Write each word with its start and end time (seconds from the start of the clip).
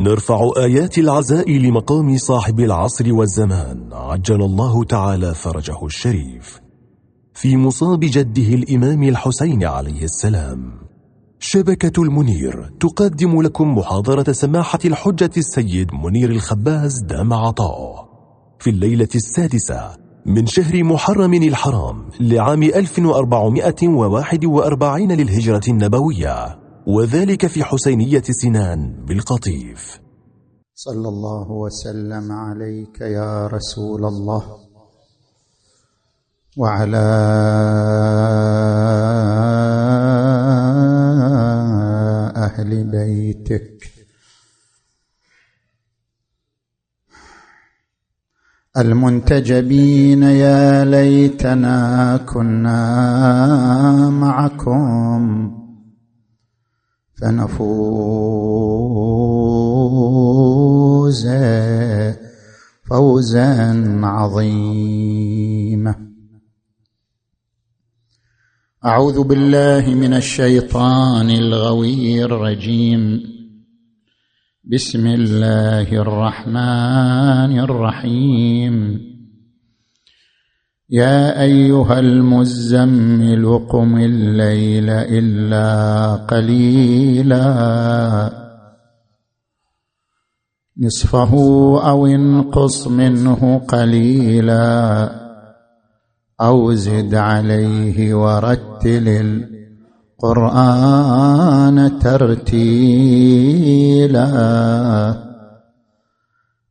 نرفع 0.00 0.50
آيات 0.56 0.98
العزاء 0.98 1.50
لمقام 1.50 2.16
صاحب 2.16 2.60
العصر 2.60 3.14
والزمان. 3.14 3.88
عجل 3.92 4.42
الله 4.42 4.84
تعالى 4.84 5.34
فرجه 5.34 5.86
الشريف. 5.86 6.60
في 7.34 7.56
مصاب 7.56 8.00
جده 8.00 8.54
الإمام 8.54 9.02
الحسين 9.02 9.64
عليه 9.64 10.04
السلام. 10.04 10.72
شبكة 11.38 12.02
المنير 12.02 12.70
تقدم 12.80 13.42
لكم 13.42 13.78
محاضرة 13.78 14.32
سماحة 14.32 14.78
الحجة 14.84 15.30
السيد 15.36 15.94
منير 15.94 16.30
الخباز 16.30 17.02
دام 17.02 17.32
عطاؤه 17.32 18.08
في 18.58 18.70
الليلة 18.70 19.08
السادسة 19.14 19.90
من 20.26 20.46
شهر 20.46 20.84
محرم 20.84 21.34
الحرام 21.34 22.08
لعام 22.20 22.62
1441 22.62 25.12
للهجرة 25.12 25.62
النبوية. 25.68 26.60
وذلك 26.86 27.46
في 27.46 27.64
حسينية 27.64 28.22
سنان 28.22 29.04
بالقطيف. 29.06 30.00
صلى 30.74 31.08
الله 31.08 31.50
وسلم 31.50 32.32
عليك 32.32 33.00
يا 33.00 33.46
رسول 33.46 34.04
الله 34.04 34.58
وعلى 36.56 36.96
أهل 42.36 42.84
بيتك. 42.84 43.90
المنتجبين 48.76 50.22
يا 50.22 50.84
ليتنا 50.84 52.16
كنا 52.16 52.80
معكم. 54.10 55.59
فنفوز 57.20 57.60
فوزا 62.90 64.00
عظيما. 64.02 65.94
أعوذ 68.84 69.22
بالله 69.22 69.94
من 69.94 70.14
الشيطان 70.14 71.30
الغوي 71.30 72.24
الرجيم. 72.24 73.20
بسم 74.64 75.06
الله 75.06 75.92
الرحمن 75.92 77.58
الرحيم. 77.58 79.09
يا 80.92 81.42
أيها 81.42 81.98
المزمل 81.98 83.66
قم 83.68 83.96
الليل 83.96 84.90
إلا 84.90 86.14
قليلا. 86.14 87.40
نصفه 90.80 91.34
أو 91.88 92.06
انقص 92.06 92.88
منه 92.88 93.58
قليلا. 93.68 95.10
أو 96.40 96.72
زد 96.72 97.14
عليه 97.14 98.14
ورتل 98.14 99.44
القرآن 100.22 101.98
ترتيلا. 101.98 102.50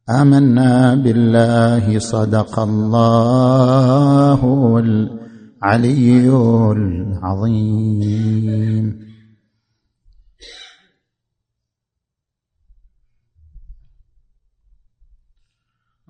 آمنا 0.09 0.95
بالله 0.95 1.99
صدق 1.99 2.59
الله 2.59 4.41
العلي 4.79 6.29
العظيم. 6.71 7.89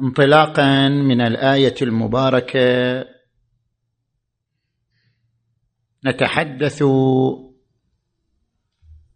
انطلاقا 0.01 0.87
من 0.89 1.21
الآية 1.21 1.75
المباركة 1.81 3.05
نتحدث 6.05 6.83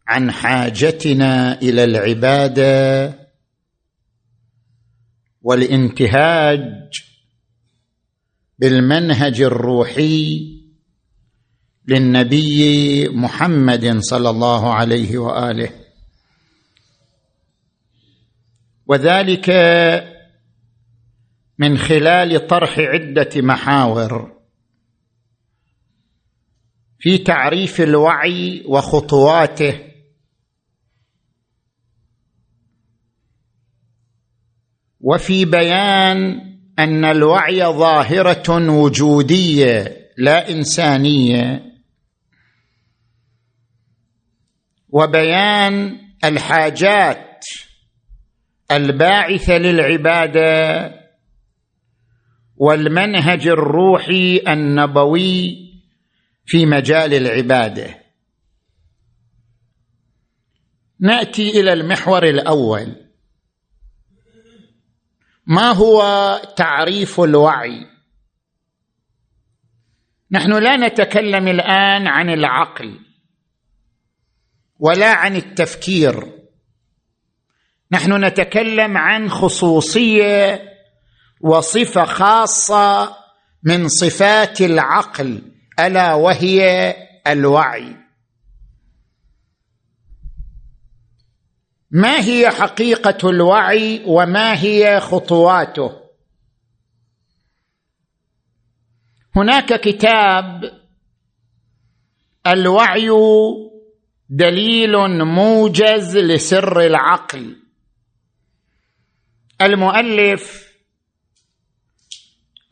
عن 0.08 0.32
حاجتنا 0.32 1.62
إلى 1.62 1.84
العبادة 1.84 3.23
والانتهاج 5.44 7.04
بالمنهج 8.60 9.42
الروحي 9.42 10.54
للنبي 11.88 13.10
محمد 13.10 13.98
صلى 14.00 14.30
الله 14.30 14.74
عليه 14.74 15.18
وآله. 15.18 15.70
وذلك 18.88 19.50
من 21.58 21.78
خلال 21.78 22.48
طرح 22.48 22.80
عدة 22.80 23.30
محاور 23.36 24.34
في 27.00 27.18
تعريف 27.18 27.82
الوعي 27.82 28.64
وخطواته 28.66 29.93
وفي 35.04 35.46
بيان 35.46 36.42
أن 36.80 37.06
الوعي 37.06 37.64
ظاهرة 37.64 38.72
وجودية 38.72 39.98
لا 40.18 40.50
إنسانية. 40.50 41.74
وبيان 44.90 45.98
الحاجات 46.24 47.46
الباعثة 48.72 49.58
للعبادة 49.58 50.92
والمنهج 52.56 53.48
الروحي 53.48 54.42
النبوي 54.48 55.56
في 56.46 56.66
مجال 56.66 57.14
العبادة. 57.14 58.00
نأتي 61.00 61.60
إلى 61.60 61.74
المحور 61.74 62.24
الأول. 62.24 63.03
ما 65.46 65.72
هو 65.72 66.02
تعريف 66.58 67.20
الوعي؟ 67.20 67.88
نحن 70.32 70.54
لا 70.54 70.78
نتكلم 70.78 71.48
الآن 71.48 72.08
عن 72.08 72.30
العقل 72.30 73.00
ولا 74.80 75.14
عن 75.14 75.36
التفكير. 75.36 76.32
نحن 77.92 78.26
نتكلم 78.26 78.98
عن 78.98 79.30
خصوصية 79.30 80.62
وصفة 81.42 82.06
خاصة 82.06 83.16
من 83.64 83.88
صفات 83.88 84.62
العقل 84.62 85.42
ألا 85.80 86.14
وهي 86.14 86.96
الوعي. 87.28 88.03
ما 91.94 92.20
هي 92.20 92.50
حقيقة 92.50 93.30
الوعي 93.30 94.04
وما 94.06 94.62
هي 94.62 95.00
خطواته؟ 95.00 96.04
هناك 99.36 99.82
كتاب 99.82 100.82
الوعي 102.48 103.10
دليل 104.30 105.26
موجز 105.26 106.18
لسر 106.18 106.82
العقل. 106.82 107.60
المؤلف 109.62 110.74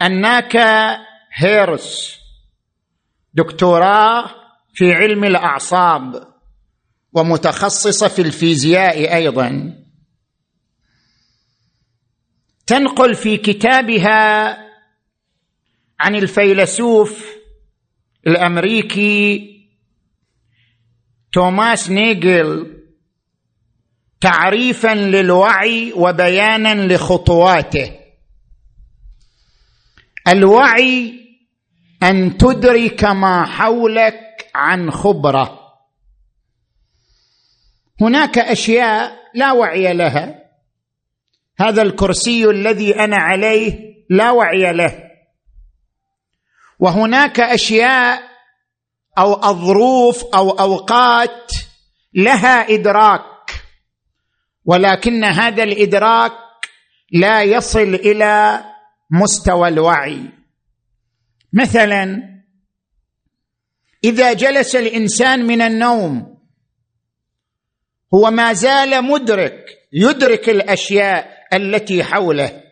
الناكا 0.01 0.97
هيرس 1.33 2.19
دكتوراه 3.33 4.29
في 4.73 4.93
علم 4.93 5.23
الأعصاب. 5.23 6.30
ومتخصصة 7.13 8.07
في 8.07 8.21
الفيزياء 8.21 9.15
أيضا. 9.15 9.77
تنقل 12.67 13.15
في 13.15 13.37
كتابها 13.37 14.57
عن 15.99 16.15
الفيلسوف 16.15 17.25
الأمريكي 18.27 19.51
توماس 21.33 21.89
نيجل 21.89 22.77
تعريفا 24.21 24.95
للوعي 24.95 25.93
وبيانا 25.95 26.93
لخطواته. 26.93 27.99
الوعي 30.27 31.13
أن 32.03 32.37
تدرك 32.37 33.03
ما 33.03 33.45
حولك 33.45 34.49
عن 34.55 34.91
خبرة. 34.91 35.60
هناك 38.01 38.37
أشياء 38.37 39.11
لا 39.33 39.51
وعي 39.51 39.93
لها. 39.93 40.41
هذا 41.59 41.81
الكرسي 41.81 42.45
الذي 42.45 42.99
أنا 42.99 43.17
عليه 43.17 43.79
لا 44.09 44.31
وعي 44.31 44.73
له. 44.73 45.11
وهناك 46.79 47.39
أشياء 47.39 48.21
أو 49.17 49.49
الظروف 49.49 50.23
أو 50.35 50.49
أوقات 50.49 51.51
لها 52.13 52.73
إدراك 52.73 53.21
ولكن 54.65 55.23
هذا 55.23 55.63
الإدراك 55.63 56.31
لا 57.11 57.43
يصل 57.43 57.95
إلى 57.95 58.63
مستوى 59.11 59.67
الوعي. 59.67 60.29
مثلا 61.53 62.21
إذا 64.03 64.33
جلس 64.33 64.75
الإنسان 64.75 65.45
من 65.45 65.61
النوم 65.61 66.30
هو 68.13 68.31
ما 68.31 68.53
زال 68.53 69.03
مدرك 69.03 69.77
يدرك 69.93 70.49
الأشياء 70.49 71.29
التي 71.53 72.03
حوله. 72.03 72.63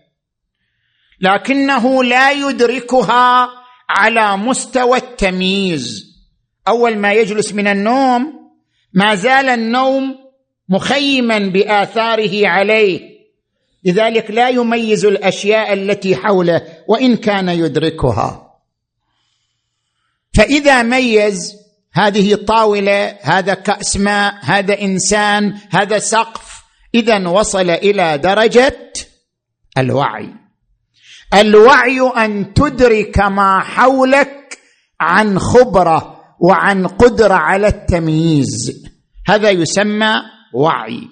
لكنه 1.21 2.03
لا 2.03 2.31
يدركها 2.31 3.50
على 3.89 4.38
مستوى 4.38 4.97
التمييز. 4.97 6.06
أول 6.68 6.97
ما 6.97 7.13
يجلس 7.13 7.53
من 7.53 7.68
النوم 7.68 8.51
ما 8.94 9.15
زال 9.15 9.50
النوم 9.50 10.15
مخيما 10.69 11.39
بآثاره 11.39 12.47
عليه. 12.47 13.19
لذلك 13.83 14.31
لا 14.31 14.50
يميز 14.50 15.06
الأشياء 15.06 15.74
التي 15.74 16.15
حوله 16.15 16.62
وإن 16.88 17.18
كان 17.18 17.50
يدركها. 17.50 18.45
فإذا 20.33 20.83
ميز 20.83 21.56
هذه 21.94 22.36
طاولة 22.36 23.18
هذا 23.21 23.53
كأس 23.53 23.97
ماء 23.97 24.39
هذا 24.41 24.81
إنسان 24.81 25.59
هذا 25.69 26.00
سقف. 26.00 26.63
اذا 26.95 27.27
وصل 27.27 27.69
إلى 27.69 28.18
درجة 28.18 28.94
الوعي. 29.77 30.33
الوعي 31.33 32.01
أن 32.01 32.53
تدرك 32.53 33.19
ما 33.19 33.59
حولك 33.59 34.59
عن 35.00 35.39
خبرة 35.39 36.19
وعن 36.39 36.88
قدرة 36.88 37.33
على 37.33 37.68
التمييز. 37.68 38.83
هذا 39.27 39.50
يسمى 39.50 40.13
وعي. 40.53 41.07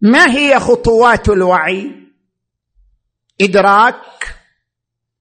ما 0.00 0.30
هي 0.30 0.60
خطوات 0.60 1.28
الوعي؟ 1.28 1.90
إدراك 3.40 4.36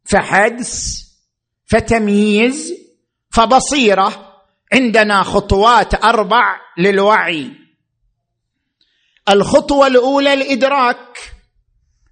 فحدس 0.04 1.06
فتمييز 1.66 2.85
فبصيرة 3.36 4.34
عندنا 4.74 5.24
خطوات 5.24 6.04
أربع 6.04 6.56
للوعي. 6.78 7.52
الخطوة 9.30 9.88
الأولى 9.88 10.34
الإدراك 10.34 11.34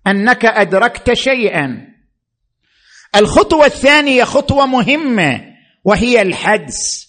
أنك 0.07 0.45
أدركت 0.45 1.13
شيئا. 1.13 1.87
الخطوة 3.15 3.65
الثانية 3.65 4.23
خطوة 4.23 4.65
مهمة 4.65 5.41
وهي 5.85 6.21
الحدس. 6.21 7.07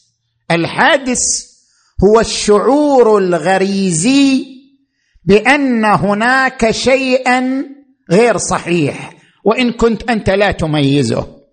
الحادث 0.51 1.23
هو 2.05 2.21
الشعور 2.21 3.19
الغريزي 3.19 4.47
بأن 5.25 5.85
هناك 5.85 6.71
شيئا 6.71 7.65
غير 8.11 8.37
صحيح 8.37 9.13
وإن 9.45 9.73
كنت 9.73 10.11
أنت 10.11 10.31
لا 10.31 10.53
تميزه. 10.53 11.44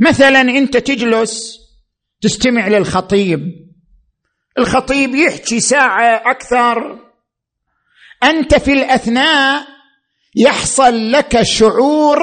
مثلا 0.00 0.40
أنت 0.40 0.76
تجلس 0.76 1.58
تستمع 2.20 2.68
للخطيب. 2.68 3.40
الخطيب 4.58 5.14
يحكي 5.14 5.60
ساعة 5.60 6.30
أكثر. 6.30 6.98
أنت 8.24 8.54
في 8.54 8.72
الأثناء 8.72 9.66
يحصل 10.36 11.12
لك 11.12 11.42
شعور 11.42 12.18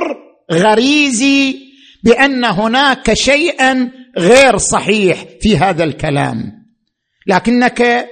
غريزي 0.52 1.56
بأن 2.04 2.46
هناك 2.46 3.14
شيئا 3.14 3.92
غير 4.18 4.58
صحيح 4.58 5.26
في 5.42 5.58
هذا 5.58 5.84
الكلام. 5.84 6.66
لكنك 7.28 8.08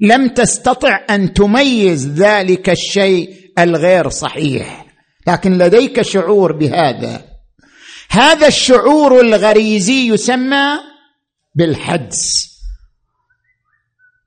لم 0.00 0.28
تستطع 0.28 1.04
أن 1.10 1.32
تميز 1.32 2.08
ذلك 2.08 2.70
الشيء 2.70 3.30
الغير 3.58 4.08
صحيح. 4.08 4.86
لكن 5.26 5.58
لديك 5.58 6.02
شعور 6.02 6.52
بهذا. 6.52 7.27
هذا 8.10 8.46
الشعور 8.46 9.20
الغريزي 9.20 10.08
يسمى 10.08 10.78
بالحدس. 11.54 12.48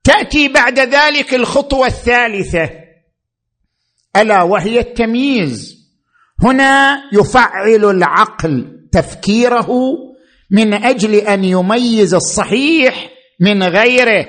تأتي 0.03 0.47
بعد 0.47 0.79
ذلك 0.79 1.33
الخطوة 1.33 1.87
الثالثة. 1.87 2.69
ألا 4.15 4.43
وهي 4.43 4.79
التمييز. 4.79 5.77
هنا 6.43 7.01
يفعل 7.13 7.85
العقل 7.85 8.87
تفكيره 8.91 9.69
من 10.51 10.73
أجل 10.73 11.15
أن 11.15 11.43
يميز 11.43 12.13
الصحيح 12.13 13.09
من 13.39 13.63
غيره. 13.63 14.25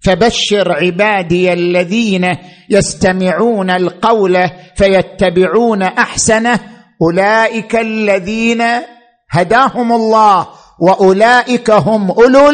فبشر 0.00 0.72
عبادي 0.72 1.52
الذين 1.52 2.36
يستمعون 2.70 3.70
القول 3.70 4.50
فيتبعون 4.76 5.82
أحسنه 5.82 6.77
أولئك 7.02 7.76
الذين 7.76 8.62
هداهم 9.30 9.92
الله 9.92 10.48
وأولئك 10.80 11.70
هم 11.70 12.10
أولو 12.10 12.50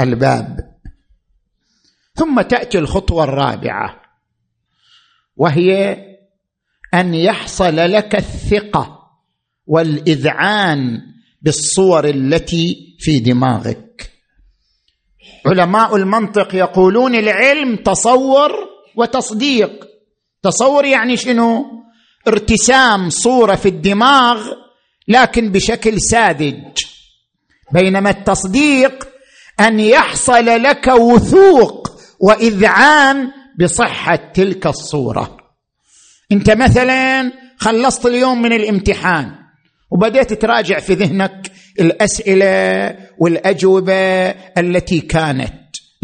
الألباب. 0.00 0.78
ثم 2.14 2.40
تأتي 2.40 2.78
الخطوة 2.78 3.24
الرابعة 3.24 4.02
وهي 5.36 5.96
أن 6.94 7.14
يحصل 7.14 7.76
لك 7.76 8.14
الثقة 8.14 8.98
والإذعان 9.66 11.00
بالصور 11.42 12.04
التي 12.08 12.96
في 12.98 13.18
دماغك. 13.18 14.10
علماء 15.46 15.96
المنطق 15.96 16.54
يقولون 16.54 17.14
العلم 17.14 17.76
تصور 17.76 18.50
وتصديق. 18.96 19.88
تصور 20.42 20.84
يعني 20.84 21.16
شنو؟ 21.16 21.64
ارتسام 22.26 23.10
صورة 23.10 23.54
في 23.54 23.68
الدماغ 23.68 24.52
لكن 25.08 25.52
بشكل 25.52 26.00
ساذج. 26.00 26.84
بينما 27.72 28.10
التصديق 28.10 29.08
أن 29.60 29.80
يحصل 29.80 30.46
لك 30.46 30.86
وثوق 30.86 32.00
وإذعان 32.20 33.30
بصحة 33.60 34.16
تلك 34.16 34.66
الصورة. 34.66 35.36
أنت 36.32 36.50
مثلا 36.50 37.32
خلصت 37.58 38.06
اليوم 38.06 38.42
من 38.42 38.52
الامتحان 38.52 39.34
وبديت 39.90 40.32
تراجع 40.32 40.78
في 40.78 40.94
ذهنك 40.94 41.52
الأسئلة 41.80 42.96
والأجوبة 43.18 44.28
التي 44.58 45.00
كانت. 45.00 45.54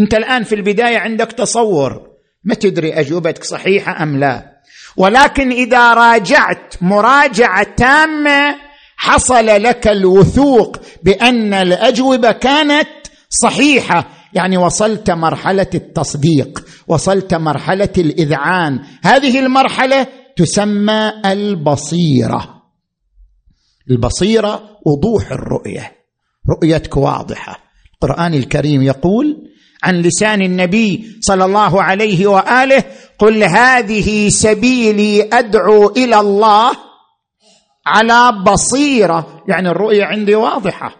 أنت 0.00 0.14
الآن 0.14 0.44
في 0.44 0.54
البداية 0.54 0.98
عندك 0.98 1.32
تصور. 1.32 2.10
ما 2.44 2.54
تدري 2.54 2.92
أجوبتك 2.92 3.44
صحيحة 3.44 4.02
أم 4.02 4.18
لا. 4.18 4.53
ولكن 4.96 5.52
إذا 5.52 5.94
راجعت 5.94 6.74
مراجعة 6.80 7.74
تامة 7.76 8.56
حصل 8.96 9.46
لك 9.46 9.88
الوثوق 9.88 10.76
بأن 11.02 11.54
الأجوبة 11.54 12.32
كانت 12.32 12.88
صحيحة. 13.28 14.08
يعني 14.34 14.56
وصلت 14.56 15.10
مرحلة 15.10 15.66
التصديق 15.74 16.64
وصلت 16.88 17.34
مرحلة 17.34 17.92
الإذعان. 17.98 18.80
هذه 19.04 19.38
المرحلة 19.38 20.06
تسمى 20.36 21.12
البصيرة. 21.26 22.62
البصيرة 23.90 24.78
وضوح 24.86 25.32
الرؤية. 25.32 25.92
رؤيتك 26.50 26.96
واضحة. 26.96 27.58
القرآن 27.94 28.34
الكريم 28.34 28.82
يقول 28.82 29.50
عن 29.84 30.00
لسان 30.02 30.42
النبي 30.42 31.18
صلى 31.20 31.44
الله 31.44 31.82
عليه 31.82 32.26
وآله 32.26 32.84
قل 33.18 33.44
هذه 33.44 34.28
سبيلي 34.28 35.28
أدعو 35.32 35.90
إلى 35.90 36.20
الله 36.20 36.72
على 37.86 38.32
بصيرة. 38.46 39.44
يعني 39.48 39.68
الرؤية 39.68 40.04
عندي 40.04 40.34
واضحة. 40.34 40.96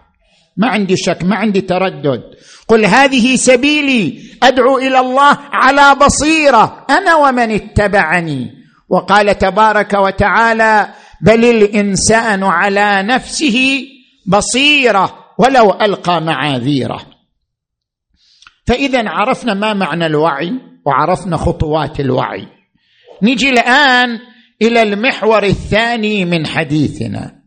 ما 0.56 0.68
عندي 0.68 0.96
شك 0.96 1.24
ما 1.24 1.36
عندي 1.36 1.60
تردد. 1.60 2.22
قل 2.68 2.84
هذه 2.84 3.36
سبيلي 3.36 4.18
أدعو 4.42 4.78
إلى 4.78 5.00
الله 5.00 5.38
على 5.52 5.94
بصيرة 5.94 6.86
أنا 6.90 7.14
ومن 7.14 7.50
اتبعني. 7.50 8.50
وقال 8.88 9.38
تبارك 9.38 9.94
وتعالى 9.94 10.88
بل 11.20 11.44
الإنسان 11.44 12.44
على 12.44 13.02
نفسه 13.02 13.86
بصيرة 14.26 15.14
ولو 15.38 15.70
ألقى 15.70 16.20
معاذيره. 16.20 17.13
فإذا 18.66 19.09
عرفنا 19.09 19.54
ما 19.54 19.75
معنى 19.75 20.06
الوعي 20.06 20.52
وعرفنا 20.87 21.37
خطوات 21.37 22.00
الوعي. 22.00 22.47
نجي 23.23 23.50
الآن 23.50 24.18
إلى 24.62 24.83
المحور 24.83 25.42
الثاني 25.42 26.25
من 26.25 26.47
حديثنا. 26.47 27.42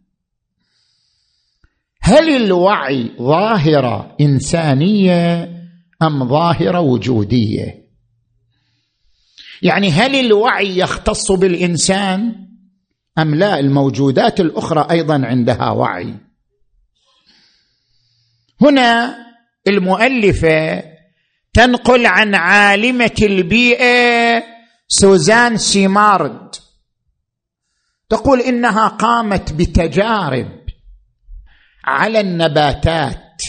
هل 2.02 2.36
الوعي 2.44 3.12
ظاهره 3.22 4.16
إنسانية 4.22 5.44
أم 6.02 6.28
ظاهره 6.28 6.80
وجودية؟ 6.80 7.88
يعني 9.62 9.92
هل 9.92 10.16
الوعي 10.16 10.78
يختص 10.78 11.32
بالإنسان 11.32 12.36
أم 13.18 13.36
لا؟ 13.36 13.60
الموجودات 13.60 14.40
الأخرى 14.40 14.88
أيضا 14.92 15.26
عندها 15.26 15.72
وعي. 15.72 16.14
هنا 18.62 19.18
المؤلفة 19.68 20.84
تنقل 21.58 22.06
عن 22.06 22.36
عالمة 22.36 23.16
البيئة 23.22 24.44
سوزان 24.88 25.58
سيمارد. 25.58 26.56
تقول 28.10 28.42
إنها 28.42 28.88
قامت 28.88 29.54
بتجارب 29.54 30.60
على 31.86 32.20
النباتات 32.20 33.42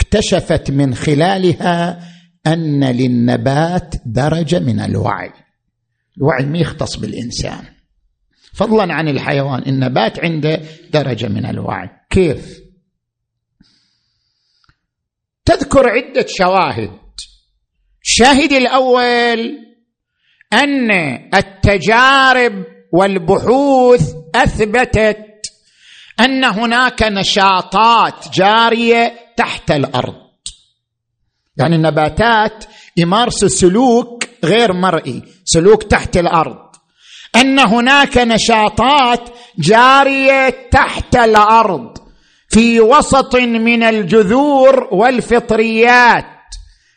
اكتشفت 0.00 0.70
من 0.70 0.94
خلالها 0.94 2.08
أن 2.46 2.84
للنبات 2.84 3.94
درجة 4.06 4.58
من 4.58 4.80
الوعي. 4.80 5.32
الوعي 6.18 6.46
ما 6.46 6.58
يختص 6.58 6.96
بالإنسان. 6.96 7.64
فضلا 8.54 8.94
عن 8.94 9.08
الحيوان 9.08 9.62
النبات 9.66 10.24
عنده 10.24 10.60
درجة 10.90 11.28
من 11.28 11.46
الوعي. 11.46 11.88
كيف؟ 12.10 12.60
تذكر 15.44 15.88
عدة 15.88 16.26
شواهد. 16.28 16.90
الشاهد 18.04 18.52
الأول 18.52 19.58
أن 20.52 20.90
التجارب 21.34 22.64
والبحوث 22.92 24.12
أثبتت 24.34 25.26
أن 26.20 26.44
هناك 26.44 27.02
نشاطات 27.02 28.28
جارية 28.34 29.14
تحت 29.36 29.70
الأرض. 29.70 30.14
يعني 31.56 31.76
النباتات 31.76 32.64
يمارسوا 32.96 33.48
سلوك 33.48 34.24
غير 34.44 34.72
مرئي 34.72 35.22
سلوك 35.44 35.82
تحت 35.82 36.16
الأرض. 36.16 36.70
أن 37.36 37.58
هناك 37.58 38.18
نشاطات 38.18 39.28
جارية 39.58 40.68
تحت 40.70 41.16
الأرض 41.16 41.98
في 42.48 42.80
وسط 42.80 43.36
من 43.36 43.82
الجذور 43.82 44.88
والفطريات. 44.92 46.39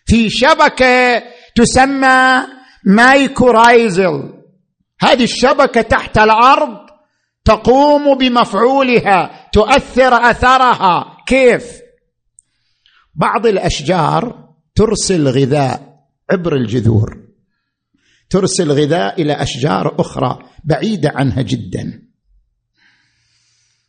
في 0.05 0.29
شبكة 0.29 1.23
تسمى 1.55 2.43
مايكورايزل. 2.85 4.33
هذه 5.01 5.23
الشبكة 5.23 5.81
تحت 5.81 6.17
الأرض 6.17 6.77
تقوم 7.45 8.17
بمفعولها 8.17 9.49
تؤثر 9.53 10.13
أثرها. 10.13 11.17
كيف؟ 11.27 11.63
بعض 13.15 13.45
الأشجار 13.45 14.49
ترسل 14.75 15.27
غذاء 15.27 15.93
عبر 16.31 16.55
الجذور 16.55 17.23
ترسل 18.29 18.71
غذاء 18.71 19.21
إلى 19.21 19.33
أشجار 19.33 19.95
أخرى 19.99 20.39
بعيدة 20.63 21.11
عنها 21.15 21.41
جدا. 21.41 22.02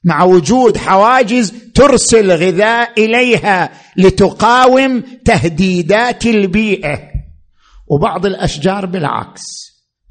مع 0.05 0.25
وجود 0.25 0.77
حواجز 0.77 1.53
ترسل 1.75 2.31
غذاء 2.31 3.05
إليها 3.05 3.71
لتقاوم 3.97 5.03
تهديدات 5.25 6.27
البيئة. 6.27 6.99
وبعض 7.87 8.27
الأشجار 8.27 8.87
بالعكس 8.87 9.43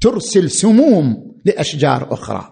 ترسل 0.00 0.50
سموم 0.50 1.34
لأشجار 1.44 2.14
أخرى. 2.14 2.50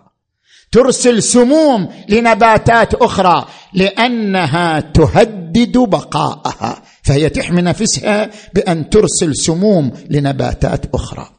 ترسل 0.73 1.23
سموم 1.23 1.89
لنباتات 2.09 2.95
أخرى 2.95 3.49
لأنها 3.75 4.81
تهدد 4.81 5.79
بقاءها 5.79 6.83
فهي 7.03 7.29
تحمي 7.29 7.63
نفسها 7.63 8.31
بأن 8.55 8.91
ترسل 8.91 9.37
سموم 9.37 9.93
لنباتات 10.11 10.95
أخرى. 10.95 11.31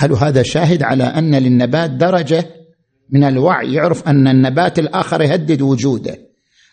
قالوا 0.00 0.18
هذا 0.18 0.42
شاهد 0.42 0.82
على 0.82 1.04
أن 1.04 1.34
للنبات 1.34 1.90
درجة 1.90 2.61
من 3.10 3.24
الوعي 3.24 3.72
يعرف 3.72 4.08
أن 4.08 4.28
النبات 4.28 4.78
الآخر 4.78 5.22
يهدد 5.22 5.62
وجوده 5.62 6.18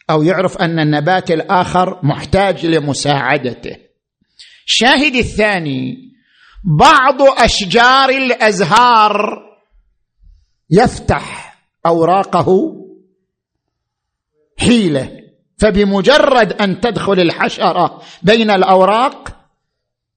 أو 0.09 0.23
يعرف 0.23 0.57
أن 0.57 0.79
النبات 0.79 1.31
الآخر 1.31 1.99
محتاج 2.03 2.65
لمساعدته. 2.65 3.77
الشاهد 4.67 5.15
الثاني 5.15 5.97
بعض 6.79 7.21
أشجار 7.21 8.09
الأزهار 8.09 9.39
يفتح 10.69 11.57
أوراقه 11.85 12.47
حيلة. 14.59 15.19
فبمجرد 15.57 16.53
أن 16.53 16.79
تدخل 16.81 17.19
الحشرة 17.19 18.01
بين 18.23 18.51
الأوراق 18.51 19.35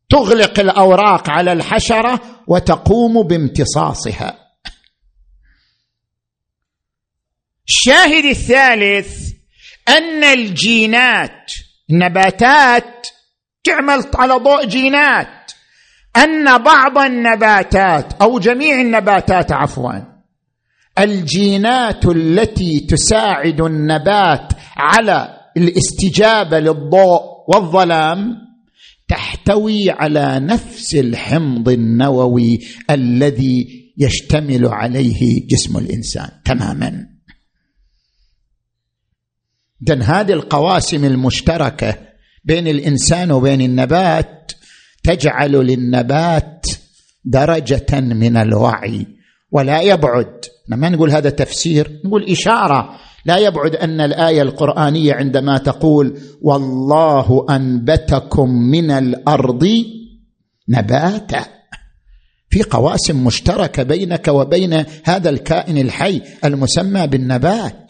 تغلق 0.08 0.60
الأوراق 0.60 1.30
على 1.30 1.52
الحشرة 1.52 2.20
وتقوم 2.46 3.22
بامتصاصها. 3.22 4.41
الشاهد 7.68 8.24
الثالث 8.24 9.32
أن 9.88 10.24
الجينات 10.24 11.52
النباتات 11.90 13.06
تعمل 13.64 14.04
على 14.14 14.34
ضوء 14.34 14.66
جينات. 14.66 15.52
أن 16.16 16.58
بعض 16.58 16.98
النباتات 16.98 18.12
أو 18.22 18.38
جميع 18.38 18.80
النباتات 18.80 19.52
عفوا 19.52 19.92
الجينات 20.98 22.06
التي 22.06 22.80
تساعد 22.80 23.60
النبات 23.60 24.52
على 24.76 25.28
الاستجابة 25.56 26.58
للضوء 26.58 27.20
والظلام 27.48 28.38
تحتوي 29.08 29.90
على 29.90 30.40
نفس 30.40 30.94
الحمض 30.94 31.68
النووي 31.68 32.58
الذي 32.90 33.66
يشتمل 33.98 34.66
عليه 34.66 35.46
جسم 35.48 35.78
الإنسان 35.78 36.28
تماما. 36.44 37.11
اذا 39.88 40.02
هذه 40.02 40.32
القواسم 40.32 41.04
المشتركة 41.04 41.94
بين 42.44 42.68
الإنسان 42.68 43.32
وبين 43.32 43.60
النبات 43.60 44.52
تجعل 45.04 45.52
للنبات 45.52 46.66
درجة 47.24 48.00
من 48.00 48.36
الوعي 48.36 49.06
ولا 49.50 49.80
يبعد. 49.80 50.44
ما 50.68 50.88
نقول 50.88 51.10
هذا 51.10 51.30
تفسير؟ 51.30 52.00
نقول 52.04 52.24
إشارة. 52.30 52.90
لا 53.26 53.36
يبعد 53.38 53.76
أن 53.76 54.00
الآية 54.00 54.42
القرآنية 54.42 55.14
عندما 55.14 55.58
تقول 55.58 56.18
والله 56.42 57.46
أنبتكم 57.50 58.50
من 58.50 58.90
الأرض 58.90 59.68
نباتا. 60.68 61.44
في 62.50 62.62
قواسم 62.62 63.24
مشتركة 63.24 63.82
بينك 63.82 64.28
وبين 64.28 64.84
هذا 65.04 65.30
الكائن 65.30 65.78
الحي 65.78 66.22
المسمى 66.44 67.06
بالنبات. 67.06 67.81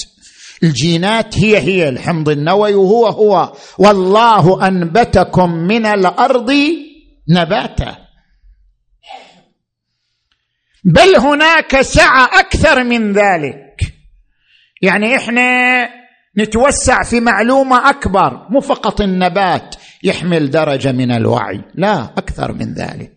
الجينات 0.63 1.39
هي 1.39 1.59
هي 1.59 1.89
الحمض 1.89 2.29
النووي 2.29 2.75
وهو 2.75 3.07
هو. 3.07 3.53
والله 3.79 4.69
أنبتكم 4.69 5.51
من 5.51 5.87
الأرض 5.87 6.53
نباتا. 7.29 7.97
بل 10.85 11.17
هناك 11.17 11.81
سعة 11.81 12.41
أكثر 12.41 12.85
من 12.85 13.13
ذلك. 13.13 13.77
يعني 14.83 15.17
إحنا 15.17 15.89
نتوسع 16.39 17.03
في 17.03 17.21
معلومة 17.21 17.91
أكبر 17.91 18.47
مو 18.51 18.61
فقط 18.61 19.01
النبات 19.01 19.77
يحمل 20.03 20.51
درجة 20.51 20.93
من 20.93 21.11
الوعي 21.13 21.61
لا 21.75 22.05
أكثر 22.05 22.53
من 22.53 22.75
ذلك. 22.75 23.13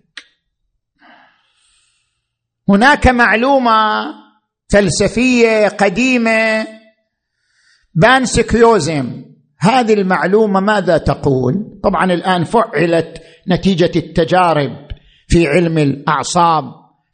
هناك 2.70 3.08
معلومة 3.08 4.06
فلسفية 4.70 5.68
قديمة 5.68 6.68
بانسكيوزم 7.96 9.24
هذه 9.60 9.94
المعلومة 9.94 10.60
ماذا 10.60 10.98
تقول؟ 10.98 11.80
طبعا 11.84 12.14
الآن 12.14 12.44
فعلت 12.44 13.22
نتيجة 13.50 13.92
التجارب 13.96 14.88
في 15.28 15.48
علم 15.48 15.78
الأعصاب. 15.78 16.64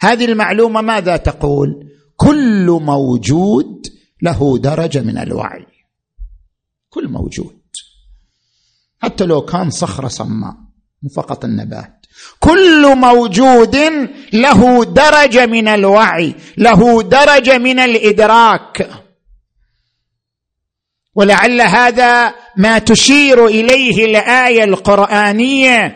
هذه 0.01 0.25
المعلومة 0.25 0.81
ماذا 0.81 1.17
تقول؟ 1.17 1.87
كل 2.17 2.79
موجود 2.81 3.87
له 4.21 4.57
درجة 4.57 5.01
من 5.01 5.17
الوعي. 5.17 5.65
كل 6.89 7.07
موجود. 7.07 7.61
حتى 8.99 9.25
لو 9.25 9.41
كان 9.41 9.69
صخرة 9.69 10.07
صماء 10.07 10.53
فقط 11.15 11.45
النبات. 11.45 12.05
كل 12.39 12.95
موجود 12.95 13.75
له 14.33 14.83
درجة 14.85 15.45
من 15.45 15.67
الوعي 15.67 16.35
له 16.57 17.01
درجة 17.01 17.57
من 17.57 17.79
الإدراك. 17.79 19.00
ولعل 21.15 21.61
هذا 21.61 22.33
ما 22.57 22.79
تشير 22.79 23.45
إليه 23.45 24.05
الآية 24.05 24.63
القرآنية. 24.63 25.95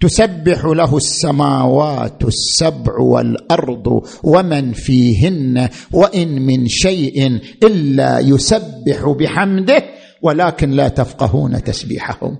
تسبح 0.00 0.64
له 0.64 0.96
السماوات 0.96 2.24
السبع 2.24 2.92
والأرض 3.00 4.06
ومن 4.22 4.72
فيهن 4.72 5.68
وإن 5.92 6.42
من 6.42 6.68
شيء 6.68 7.26
إلا 7.62 8.18
يسبح 8.18 9.08
بحمده 9.18 9.84
ولكن 10.22 10.70
لا 10.70 10.88
تفقهون 10.88 11.64
تسبيحهم. 11.64 12.38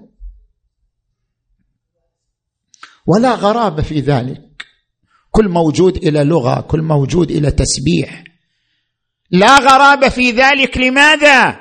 ولا 3.06 3.34
غرابة 3.34 3.82
في 3.82 4.00
ذلك. 4.00 4.48
كل 5.30 5.48
موجود 5.48 5.96
إلى 5.96 6.24
لغة 6.24 6.60
كل 6.60 6.82
موجود 6.82 7.30
إلى 7.30 7.50
تسبيح 7.50 8.24
لا 9.30 9.58
غرابة 9.58 10.08
في 10.08 10.30
ذلك. 10.30 10.76
لماذا؟ 10.76 11.56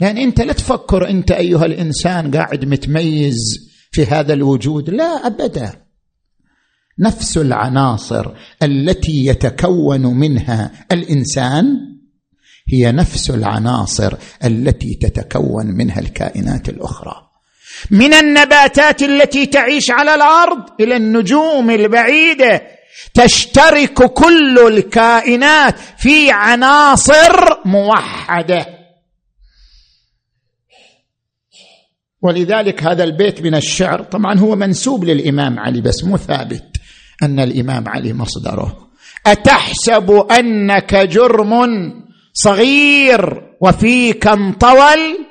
يعني 0.00 0.24
أنت 0.24 0.40
لا 0.40 0.52
تفكر 0.52 1.08
أنت 1.08 1.30
أيها 1.30 1.66
الإنسان 1.66 2.30
قاعد 2.30 2.64
متميز 2.64 3.36
في 3.92 4.06
هذا 4.06 4.32
الوجود. 4.32 4.90
لا 4.90 5.26
أبدا. 5.26 5.72
نفس 6.98 7.38
العناصر 7.38 8.26
التي 8.62 9.26
يتكون 9.26 10.06
منها 10.06 10.70
الإنسان 10.92 11.66
هي 12.68 12.92
نفس 12.92 13.30
العناصر 13.30 14.14
التي 14.44 14.94
تتكون 14.94 15.66
منها 15.66 16.00
الكائنات 16.00 16.68
الأخرى. 16.68 17.30
من 17.90 18.14
النباتات 18.14 19.02
التي 19.02 19.46
تعيش 19.46 19.90
على 19.90 20.14
الأرض 20.14 20.80
إلى 20.80 20.96
النجوم 20.96 21.70
البعيدة 21.70 22.62
تشترك 23.14 24.12
كل 24.12 24.58
الكائنات 24.58 25.74
في 25.98 26.30
عناصر 26.30 27.64
موحدة. 27.64 28.66
ولذلك 32.22 32.82
هذا 32.82 33.04
البيت 33.04 33.42
من 33.42 33.54
الشعر 33.54 34.02
طبعا 34.02 34.38
هو 34.38 34.56
منسوب 34.56 35.04
للإمام 35.04 35.58
علي 35.58 35.80
بس 35.80 36.04
مو 36.04 36.16
ثابت 36.16 36.76
أن 37.22 37.40
الإمام 37.40 37.88
علي 37.88 38.12
مصدره. 38.12 38.90
أتحسب 39.26 40.10
أنك 40.10 40.94
جرم 40.94 41.92
صغير 42.32 43.42
وفيك 43.60 44.26
انطول 44.26 45.29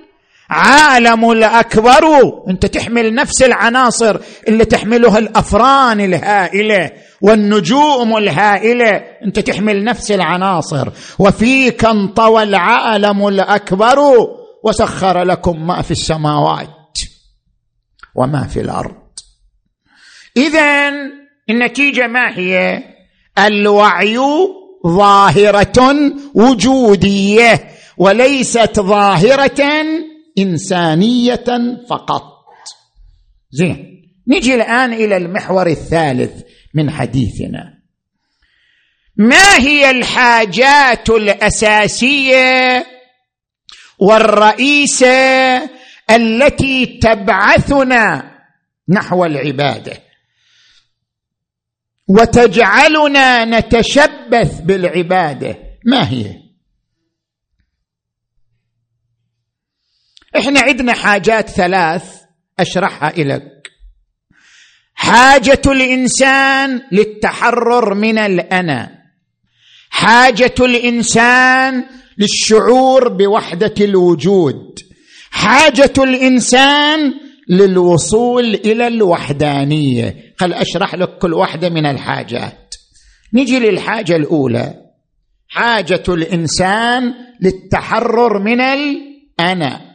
عالم 0.49 1.31
الأكبر. 1.31 2.03
انت 2.49 2.65
تحمل 2.65 3.15
نفس 3.15 3.43
العناصر 3.43 4.17
اللي 4.47 4.65
تحملها 4.65 5.17
الأفران 5.17 6.01
الهائلة 6.01 6.91
والنجوم 7.21 8.17
الهائلة. 8.17 9.01
انت 9.25 9.39
تحمل 9.39 9.83
نفس 9.83 10.11
العناصر. 10.11 10.89
وفيك 11.19 11.85
انطوى 11.85 12.43
العالم 12.43 13.27
الأكبر. 13.27 13.99
وسخر 14.63 15.23
لكم 15.23 15.67
ما 15.67 15.81
في 15.81 15.91
السماوات 15.91 16.99
وما 18.15 18.47
في 18.47 18.61
الأرض. 18.61 18.95
اذا 20.37 20.89
النتيجة 21.49 22.07
ما 22.07 22.37
هي؟ 22.37 22.83
الوعي 23.37 24.19
ظاهرة 24.87 26.11
وجودية 26.35 27.69
وليست 27.97 28.79
ظاهرة 28.79 29.83
إنسانية 30.41 31.45
فقط. 31.89 32.23
زين. 33.51 33.99
نجي 34.27 34.55
الآن 34.55 34.93
إلى 34.93 35.17
المحور 35.17 35.67
الثالث 35.67 36.43
من 36.73 36.91
حديثنا. 36.91 37.79
ما 39.17 39.57
هي 39.57 39.89
الحاجات 39.89 41.09
الأساسية 41.09 42.85
والرئيسة 43.99 45.69
التي 46.09 46.85
تبعثنا 46.85 48.31
نحو 48.89 49.25
العبادة؟ 49.25 49.97
وتجعلنا 52.07 53.45
نتشبث 53.45 54.61
بالعبادة. 54.61 55.57
ما 55.85 56.09
هي؟ 56.09 56.48
إحنا 60.37 60.59
عندنا 60.59 60.93
حاجات 60.93 61.49
ثلاث 61.49 62.03
أشرحها 62.59 63.13
لك 63.17 63.59
حاجة 64.99 65.61
الإنسان 65.67 66.81
للتحرر 66.91 67.93
من 67.93 68.17
الأنا. 68.17 68.89
حاجة 69.89 70.53
الإنسان 70.59 71.83
للشعور 72.17 73.07
بوحدة 73.07 73.73
الوجود. 73.81 74.79
حاجة 75.31 75.93
الإنسان 75.97 77.13
للوصول 77.49 78.43
إلى 78.55 78.87
الوحدانية. 78.87 80.33
خل 80.37 80.53
أشرح 80.53 80.95
لك 80.95 81.17
كل 81.17 81.33
واحدة 81.33 81.69
من 81.69 81.85
الحاجات. 81.85 82.75
نجي 83.33 83.59
للحاجة 83.59 84.15
الأولى. 84.15 84.73
حاجة 85.47 86.03
الإنسان 86.09 87.13
للتحرر 87.41 88.39
من 88.39 88.61
الأنا. 88.61 89.88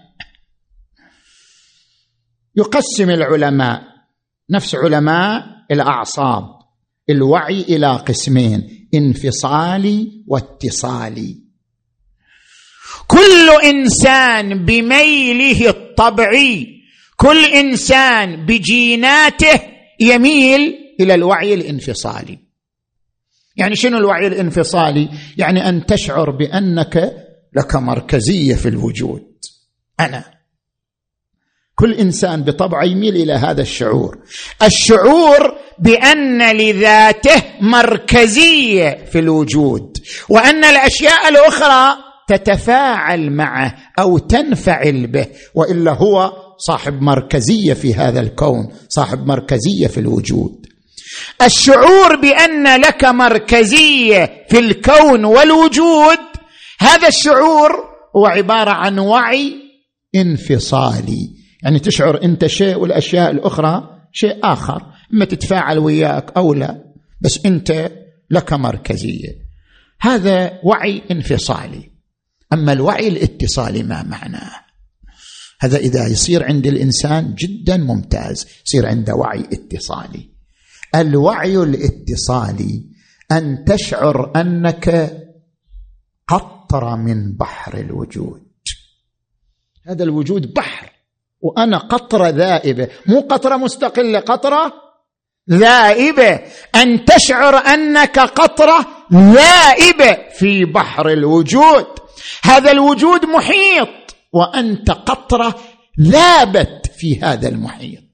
يقسم 2.56 3.10
العلماء. 3.10 3.82
نفس 4.50 4.74
علماء 4.74 5.44
الأعصاب. 5.70 6.44
الوعي 7.10 7.60
إلى 7.62 7.96
قسمين 7.96 8.88
انفصالي 8.94 10.24
واتصالي. 10.26 11.44
كل 13.06 13.50
إنسان 13.64 14.64
بميله 14.64 15.70
الطبعي 15.70 16.66
كل 17.16 17.44
إنسان 17.44 18.46
بجيناته 18.46 19.60
يميل 20.00 20.74
إلى 21.00 21.14
الوعي 21.14 21.54
الانفصالي. 21.54 22.38
يعني 23.56 23.76
شنو 23.76 23.98
الوعي 23.98 24.26
الانفصالي؟ 24.26 25.08
يعني 25.36 25.68
أن 25.68 25.86
تشعر 25.86 26.30
بأنك 26.30 27.12
لك 27.56 27.76
مركزية 27.76 28.54
في 28.54 28.68
الوجود. 28.68 29.22
أنا. 30.00 30.33
كل 31.74 31.92
إنسان 31.92 32.42
بطبعه 32.42 32.84
يميل 32.84 33.16
إلى 33.16 33.32
هذا 33.32 33.62
الشعور. 33.62 34.18
الشعور 34.62 35.54
بأن 35.78 36.56
لذاته 36.56 37.42
مركزية 37.60 39.04
في 39.12 39.18
الوجود 39.18 39.96
وأن 40.28 40.64
الأشياء 40.64 41.28
الأخرى 41.28 41.96
تتفاعل 42.28 43.30
معه 43.30 43.74
أو 43.98 44.18
تنفعل 44.18 45.06
به 45.06 45.26
وإلا 45.54 45.92
هو 45.92 46.32
صاحب 46.58 47.02
مركزية 47.02 47.74
في 47.74 47.94
هذا 47.94 48.20
الكون 48.20 48.68
صاحب 48.88 49.26
مركزية 49.26 49.86
في 49.86 50.00
الوجود. 50.00 50.66
الشعور 51.42 52.16
بأن 52.16 52.80
لك 52.80 53.04
مركزية 53.04 54.46
في 54.50 54.58
الكون 54.58 55.24
والوجود 55.24 56.18
هذا 56.80 57.08
الشعور 57.08 57.70
هو 58.16 58.26
عبارة 58.26 58.70
عن 58.70 58.98
وعي 58.98 59.54
انفصالي. 60.14 61.33
يعني 61.64 61.78
تشعر 61.78 62.22
انت 62.22 62.46
شيء 62.46 62.76
والاشياء 62.76 63.30
الأخرى 63.30 64.00
شيء 64.12 64.38
آخر 64.42 64.82
اما 65.12 65.24
تتفاعل 65.24 65.78
وياك 65.78 66.32
أو 66.36 66.54
لا 66.54 66.84
بس 67.20 67.46
أنت 67.46 67.90
لك 68.30 68.52
مركزية. 68.52 69.44
هذا 70.00 70.60
وعي 70.64 71.02
انفصالي. 71.10 71.90
أما 72.52 72.72
الوعي 72.72 73.08
الاتصالي 73.08 73.82
ما 73.82 74.02
معناه 74.02 74.50
هذا 75.60 75.76
إذا 75.76 76.06
يصير 76.06 76.44
عند 76.44 76.66
الإنسان 76.66 77.34
جدا 77.34 77.76
ممتاز 77.76 78.46
يصير 78.66 78.86
عنده 78.86 79.14
وعي 79.14 79.40
اتصالي. 79.40 80.30
الوعي 80.94 81.56
الاتصالي 81.56 82.84
أن 83.32 83.64
تشعر 83.64 84.40
أنك 84.40 85.16
قطره 86.28 86.96
من 86.96 87.36
بحر 87.36 87.78
الوجود. 87.78 88.42
هذا 89.86 90.04
الوجود 90.04 90.54
بحر. 90.54 90.93
وأنا 91.44 91.78
قطره 91.78 92.28
ذائبة 92.28 92.88
مو 93.06 93.20
قطره 93.20 93.56
مستقله 93.56 94.20
قطره 94.20 94.72
ذائبة. 95.50 96.40
أن 96.74 97.04
تشعر 97.04 97.56
أنك 97.56 98.18
قطره 98.18 98.86
ذائبة 99.12 100.18
في 100.38 100.64
بحر 100.64 101.08
الوجود. 101.08 101.86
هذا 102.42 102.70
الوجود 102.70 103.24
محيط 103.24 103.88
وأنت 104.32 104.90
قطره 104.90 105.54
ذابت 106.00 106.86
في 106.96 107.20
هذا 107.20 107.48
المحيط. 107.48 108.04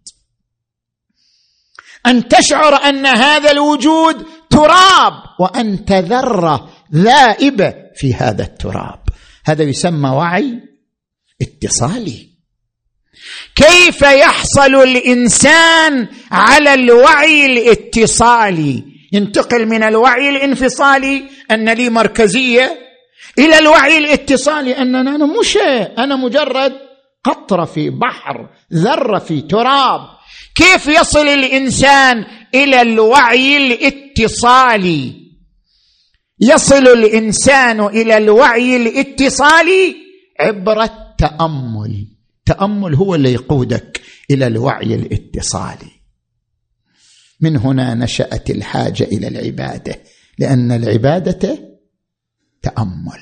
أن 2.06 2.28
تشعر 2.28 2.74
أن 2.74 3.06
هذا 3.06 3.50
الوجود 3.50 4.26
تراب 4.50 5.12
وأنت 5.40 5.92
ذرة 5.92 6.70
ذائبة 6.94 7.74
في 7.96 8.14
هذا 8.14 8.42
التراب. 8.42 9.02
هذا 9.44 9.62
يسمى 9.62 10.10
وعي 10.10 10.60
اتصالي. 11.42 12.29
كيف 13.54 14.02
يحصل 14.02 14.74
الإنسان 14.74 16.08
على 16.32 16.74
الوعي 16.74 17.46
الاتصالي؟ 17.46 18.84
ينتقل 19.12 19.66
من 19.66 19.82
الوعي 19.82 20.30
الانفصالي 20.30 21.22
أن 21.50 21.68
لي 21.68 21.90
مركزية 21.90 22.78
إلى 23.38 23.58
الوعي 23.58 23.98
الاتصالي 23.98 24.78
اننا 24.78 25.00
أنا 25.00 25.26
مو 25.26 25.42
شيء 25.42 25.98
أنا 25.98 26.16
مجرد 26.16 26.72
قطرة 27.24 27.64
في 27.64 27.90
بحر 27.90 28.48
ذرة 28.74 29.18
في 29.18 29.40
تراب. 29.40 30.00
كيف 30.54 30.86
يصل 30.86 31.28
الإنسان 31.28 32.24
إلى 32.54 32.82
الوعي 32.82 33.56
الاتصالي؟ 33.56 35.12
يصل 36.40 36.88
الإنسان 36.88 37.80
إلى 37.80 38.16
الوعي 38.16 38.76
الاتصالي 38.76 39.96
عبر 40.40 40.82
التأمل. 40.82 42.06
التأمل 42.50 42.94
هو 42.94 43.14
اللي 43.14 43.32
يقودك 43.32 44.00
إلى 44.30 44.46
الوعي 44.46 44.94
الاتصالي. 44.94 45.90
من 47.40 47.56
هنا 47.56 47.94
نشأت 47.94 48.50
الحاجة 48.50 49.04
إلى 49.04 49.28
العبادة 49.28 50.02
لأن 50.38 50.72
العبادة 50.72 51.58
تأمل 52.62 53.20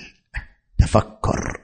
تفكر. 0.79 1.61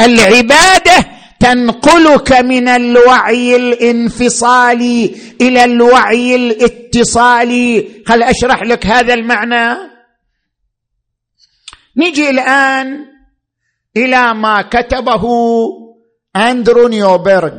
العبادة 0.00 1.06
تنقلك 1.40 2.32
من 2.32 2.68
الوعي 2.68 3.56
الانفصالي 3.56 5.16
إلى 5.40 5.64
الوعي 5.64 6.34
الاتصالي 6.34 7.88
هل 8.06 8.22
أشرح 8.22 8.62
لك 8.62 8.86
هذا 8.86 9.14
المعنى؟ 9.14 9.76
نجي 11.96 12.30
الآن 12.30 13.06
إلى 13.96 14.34
ما 14.34 14.62
كتبه 14.62 15.26
أندرو 16.36 16.88
نيوبرغ 16.88 17.52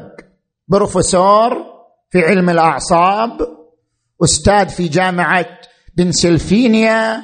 بروفيسور 0.67 1.65
في 2.11 2.19
علم 2.19 2.49
الأعصاب 2.49 3.37
أستاذ 4.23 4.69
في 4.69 4.87
جامعة 4.87 5.59
بنسلفينيا 5.97 7.23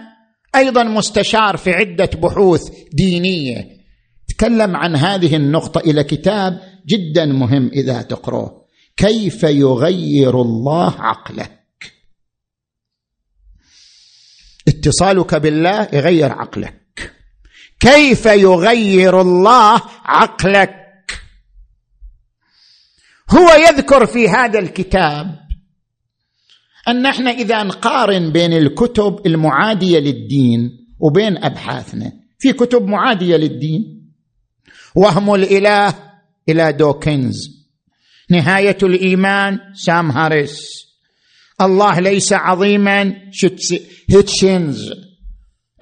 أيضا 0.56 0.84
مستشار 0.84 1.58
في 1.58 1.72
عدة 1.72 2.10
بحوث 2.16 2.72
دينية. 2.94 3.84
تكلم 4.28 4.76
عن 4.76 4.96
هذه 4.96 5.36
النقطة 5.36 5.80
إلى 5.80 6.04
كتاب 6.04 6.60
جدا 6.88 7.26
مهم 7.26 7.68
إذا 7.68 8.02
تقرأه. 8.02 8.66
كيف 8.98 9.44
يغير 9.44 10.42
الله 10.42 10.96
عقلك؟ 11.00 11.60
اتصالك 14.68 15.36
بالله 15.36 15.88
يغير 15.94 16.32
عقلك. 16.32 17.14
كيف 17.80 18.26
يغير 18.26 19.22
الله 19.22 19.82
عقلك؟ 20.06 20.83
هو 23.30 23.50
يذكر 23.70 24.06
في 24.06 24.30
هذا 24.30 24.60
الكتاب 24.60 25.40
أن 26.88 27.06
إحنا 27.06 27.32
إذا 27.32 27.64
نقارن 27.64 28.32
بين 28.32 28.54
الكتب 28.54 29.20
المعادية 29.26 30.00
للدين 30.00 30.88
وبين 31.00 31.44
أبحاثنا 31.44 32.12
في 32.40 32.54
كتب 32.54 32.88
معادية 32.88 33.36
للدين 33.36 34.12
وهم 34.96 35.36
الإله 35.36 35.94
إلى 36.50 36.74
دوكنز. 36.74 37.64
نهاية 38.30 38.78
الإيمان 38.84 39.60
سام 39.74 40.12
هاريس. 40.12 40.68
الله 41.62 42.00
ليس 42.00 42.34
عظيما 42.34 43.16
هيتشنز 44.10 44.92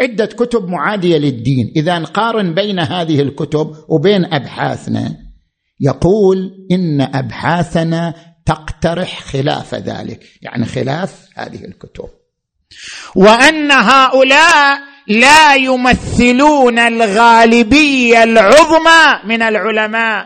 عدة 0.02 0.26
كتب 0.26 0.68
معادية 0.68 1.18
للدين. 1.18 1.74
إذا 1.76 2.00
نقارن 2.00 2.54
بين 2.54 2.80
هذه 2.80 3.22
الكتب 3.22 3.76
وبين 3.90 4.26
أبحاثنا 4.26 5.18
يقول 5.82 6.68
إن 6.72 7.02
أبحاثنا 7.02 8.14
تقترح 8.46 9.22
خلاف 9.22 9.76
ذلك. 9.76 10.24
يعني 10.42 10.66
خلاف 10.66 11.30
هذه 11.36 11.66
الكتب. 11.66 12.10
وأن 13.16 13.72
هؤلاء 13.72 14.80
لا 15.08 15.56
يمثلون 15.56 16.80
الغالبية 16.80 18.24
العظمى 18.24 19.20
من 19.26 19.42
العلماء. 19.42 20.26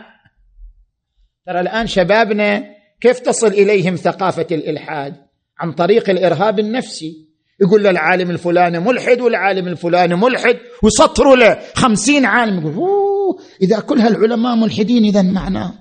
ترى 1.46 1.60
الآن 1.60 1.86
شبابنا 1.86 2.62
كيف 3.00 3.18
تصل 3.18 3.46
إليهم 3.46 3.96
ثقافة 3.96 4.46
الإلحاد؟ 4.52 5.14
عن 5.58 5.72
طريق 5.72 6.10
الإرهاب 6.10 6.58
النفسي. 6.58 7.26
يقول 7.60 7.82
له 7.82 7.90
العالم 7.90 8.30
الفلاني 8.30 8.78
ملحد 8.78 9.20
والعالم 9.20 9.68
الفلاني 9.68 10.14
ملحد 10.14 10.56
ويسطروا 10.82 11.36
له 11.36 11.58
خمسين 11.74 12.24
عالم. 12.24 12.60
يقول 12.60 13.15
إذا 13.62 13.80
كل 13.80 14.00
هالعلماء 14.00 14.56
ملحدين 14.56 15.04
إذا 15.04 15.22
معناه 15.22 15.74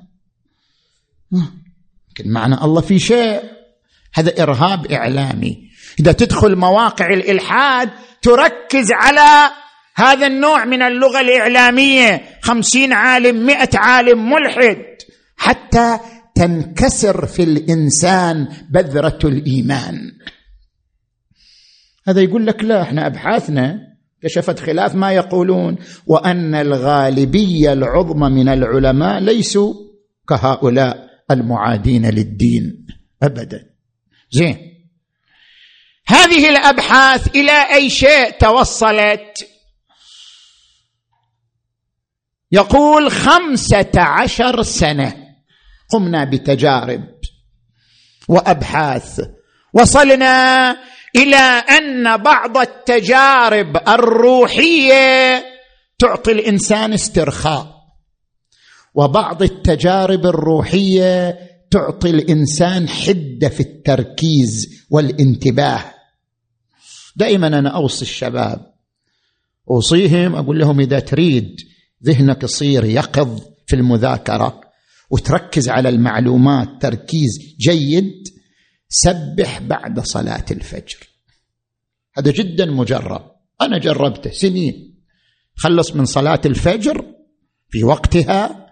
لكن 2.09 2.31
معنى 2.31 2.55
الله 2.55 2.81
في 2.81 2.99
شيء. 2.99 3.41
هذا 4.13 4.43
إرهاب 4.43 4.91
إعلامي. 4.91 5.69
إذا 5.99 6.11
تدخل 6.11 6.55
مواقع 6.55 7.13
الإلحاد 7.13 7.89
تركز 8.21 8.87
على 8.91 9.51
هذا 9.95 10.27
النوع 10.27 10.65
من 10.65 10.81
اللغة 10.81 11.21
الإعلامية. 11.21 12.23
خمسين 12.41 12.93
عالم 12.93 13.45
مئة 13.45 13.69
عالم 13.77 14.29
ملحد. 14.29 14.85
حتى 15.37 15.99
تنكسر 16.35 17.25
في 17.25 17.43
الإنسان 17.43 18.47
بذرة 18.69 19.19
الإيمان. 19.23 20.11
هذا 22.07 22.21
يقول 22.21 22.47
لك 22.47 22.63
لا 22.63 22.81
إحنا 22.81 23.07
أبحاثنا 23.07 23.94
كشفت 24.25 24.59
خلاف 24.59 24.95
ما 24.95 25.11
يقولون 25.11 25.77
وأن 26.05 26.55
الغالبية 26.55 27.73
العظمى 27.73 28.29
من 28.29 28.49
العلماء 28.49 29.19
ليسوا 29.19 29.73
كهؤلاء 30.29 31.09
المعادين 31.31 32.09
للدين 32.09 32.85
ابدا. 33.23 33.69
زين. 34.31 34.57
هذه 36.07 36.49
الأبحاث 36.49 37.35
إلى 37.35 37.73
أي 37.73 37.89
شيء 37.89 38.29
توصلت؟ 38.39 39.47
يقول 42.51 43.11
خمسة 43.11 43.91
عشر 43.95 44.63
سنة. 44.63 45.15
قمنا 45.89 46.23
بتجارب 46.23 47.03
وأبحاث. 48.27 49.21
وصلنا 49.73 50.77
إلى 51.15 51.35
أن 51.77 52.17
بعض 52.17 52.57
التجارب 52.57 53.77
الروحية 53.87 55.43
تعطي 55.99 56.31
الإنسان 56.31 56.93
استرخاء. 56.93 57.75
وبعض 58.93 59.43
التجارب 59.43 60.25
الروحية 60.25 61.37
تعطي 61.71 62.09
الإنسان 62.09 62.89
حدة 62.89 63.49
في 63.49 63.59
التركيز 63.59 64.85
والانتباه. 64.89 65.83
دائما 67.15 67.47
أنا 67.47 67.69
أوصي 67.69 68.01
الشباب 68.01 68.73
أوصيهم 69.71 70.35
أقول 70.35 70.59
لهم 70.59 70.79
إذا 70.79 70.99
تريد 70.99 71.55
ذهنك 72.03 72.43
يصير 72.43 72.85
يقظ 72.85 73.41
في 73.67 73.75
المذاكرة 73.75 74.61
وتركز 75.09 75.69
على 75.69 75.89
المعلومات 75.89 76.67
تركيز 76.81 77.39
جيد 77.59 78.27
سبح 78.89 79.59
بعد 79.59 79.99
صلاة 79.99 80.45
الفجر. 80.51 81.09
هذا 82.17 82.31
جدا 82.31 82.65
مجرب. 82.65 83.31
أنا 83.61 83.79
جربته 83.79 84.31
سنين. 84.31 85.03
خلص 85.55 85.95
من 85.95 86.05
صلاة 86.05 86.41
الفجر 86.45 87.05
في 87.69 87.83
وقتها 87.83 88.65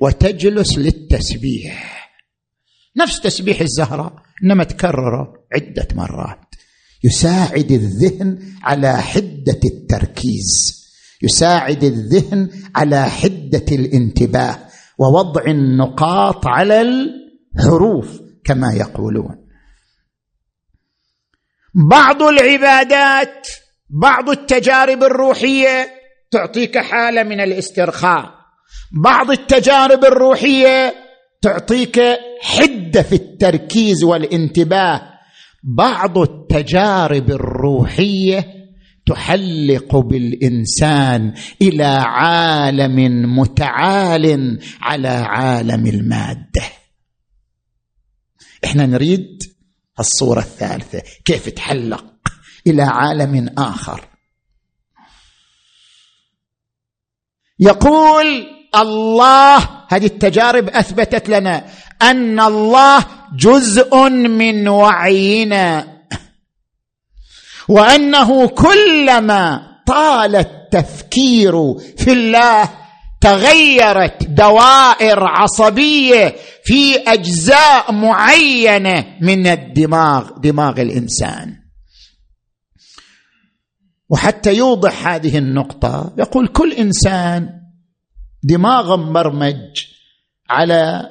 وتجلس 0.00 0.78
للتسبيح. 0.78 2.10
نفس 2.96 3.20
تسبيح 3.20 3.60
الزهراء 3.60 4.14
إنما 4.44 4.64
تكرره 4.64 5.32
عدة 5.54 5.88
مرات. 5.94 6.40
يساعد 7.04 7.72
الذهن 7.72 8.38
على 8.62 8.96
حدة 8.96 9.60
التركيز. 9.64 10.76
يساعد 11.22 11.84
الذهن 11.84 12.50
على 12.74 13.04
حدة 13.04 13.64
الانتباه. 13.72 14.58
ووضع 14.98 15.44
النقاط 15.46 16.46
على 16.46 16.80
الحروف 16.80 18.20
كما 18.44 18.72
يقولون. 18.72 19.45
بعض 21.76 22.22
العبادات 22.22 23.48
بعض 23.90 24.30
التجارب 24.30 25.02
الروحية 25.02 25.88
تعطيك 26.30 26.78
حالة 26.78 27.22
من 27.22 27.40
الاسترخاء. 27.40 28.34
بعض 29.02 29.30
التجارب 29.30 30.04
الروحية 30.04 30.94
تعطيك 31.42 32.00
حدة 32.42 33.02
في 33.02 33.14
التركيز 33.14 34.04
والانتباه. 34.04 35.02
بعض 35.62 36.18
التجارب 36.18 37.30
الروحية 37.30 38.46
تحلق 39.06 39.96
بالإنسان 39.96 41.34
إلى 41.62 41.84
عالم 42.04 42.98
متعال 43.38 44.58
على 44.80 45.08
عالم 45.08 45.86
المادة. 45.86 46.62
إحنا 48.64 48.86
نريد 48.86 49.55
الصورة 49.98 50.40
الثالثة. 50.40 51.02
كيف 51.24 51.48
تحلق 51.48 52.04
إلى 52.66 52.82
عالم 52.82 53.54
آخر. 53.58 54.08
يقول 57.58 58.46
الله 58.76 59.56
هذه 59.88 60.06
التجارب 60.06 60.68
أثبتت 60.68 61.28
لنا 61.28 61.66
أن 62.02 62.40
الله 62.40 63.06
جزء 63.36 64.08
من 64.08 64.68
وعينا. 64.68 65.96
وأنه 67.68 68.48
كلما 68.48 69.62
طال 69.86 70.36
التفكير 70.36 71.52
في 71.78 72.12
الله 72.12 72.85
تغيرت 73.26 74.26
دوائر 74.28 75.24
عصبية 75.24 76.36
في 76.64 76.96
أجزاء 76.96 77.92
معينة 77.92 79.04
من 79.20 79.46
الدماغ 79.46 80.38
دماغ 80.38 80.80
الإنسان. 80.80 81.56
وحتى 84.08 84.54
يوضح 84.54 85.08
هذه 85.08 85.38
النقطة 85.38 86.14
يقول 86.18 86.48
كل 86.48 86.72
إنسان 86.72 87.48
دماغ 88.42 88.96
مبرمج 88.96 89.84
على 90.50 91.02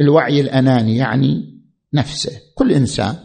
الوعي 0.00 0.40
الأناني 0.40 0.96
يعني 0.96 1.60
نفسه 1.94 2.40
كل 2.54 2.72
إنسان. 2.72 3.16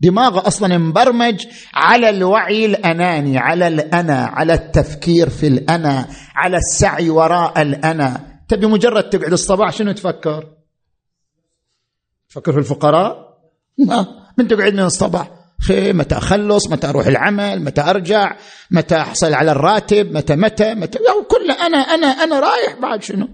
دماغه 0.00 0.46
أصلا 0.46 0.78
مبرمج 0.78 1.46
على 1.74 2.08
الوعي 2.08 2.66
الأناني 2.66 3.38
على 3.38 3.68
الأنا 3.68 4.24
على 4.24 4.54
التفكير 4.54 5.28
في 5.28 5.46
الأنا 5.46 6.08
على 6.34 6.56
السعي 6.56 7.10
وراء 7.10 7.62
الأنا. 7.62 8.40
تبي 8.48 8.66
مجرد 8.66 9.10
تقعد 9.10 9.32
الصباح 9.32 9.72
شنو 9.72 9.92
تفكر؟ 9.92 10.48
تفكر 12.28 12.52
في 12.52 12.58
الفقراء؟ 12.58 13.38
ما. 13.78 14.06
من 14.38 14.48
تقعد 14.48 14.72
من 14.72 14.80
الصباح؟ 14.80 15.30
خي 15.60 15.92
متى 15.92 16.16
أخلص؟ 16.16 16.70
متى 16.70 16.88
أروح 16.88 17.06
العمل؟ 17.06 17.64
متى 17.64 17.80
أرجع؟ 17.80 18.36
متى 18.70 18.96
أحصل 18.96 19.34
على 19.34 19.52
الراتب؟ 19.52 20.12
متى 20.12 20.36
متى 20.36 20.74
متى؟ 20.74 20.98
كله 21.28 21.66
أنا 21.66 21.78
أنا 21.78 22.06
أنا 22.06 22.40
رايح 22.40 22.80
بعد 22.82 23.02
شنو؟ 23.02 23.28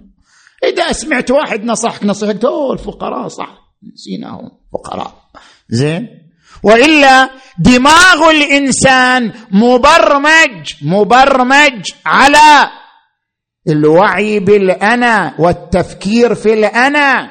إذا 0.65 0.93
سمعت 0.93 1.31
واحد 1.31 1.65
نصحك 1.65 2.05
نصيحته 2.05 2.49
اوه 2.49 2.73
الفقراء 2.73 3.29
صح. 3.29 3.59
نسيناهم 3.93 4.51
فقراء. 4.73 5.15
زين؟ 5.69 6.30
وإلا 6.63 7.31
دماغ 7.59 8.31
الإنسان 8.31 9.33
مبرمج 9.51 10.73
مبرمج 10.83 11.91
على 12.07 12.71
الوعي 13.69 14.41
بالأنا 14.41 15.35
والتفكير 15.39 16.35
في 16.35 16.53
الأنا. 16.55 17.31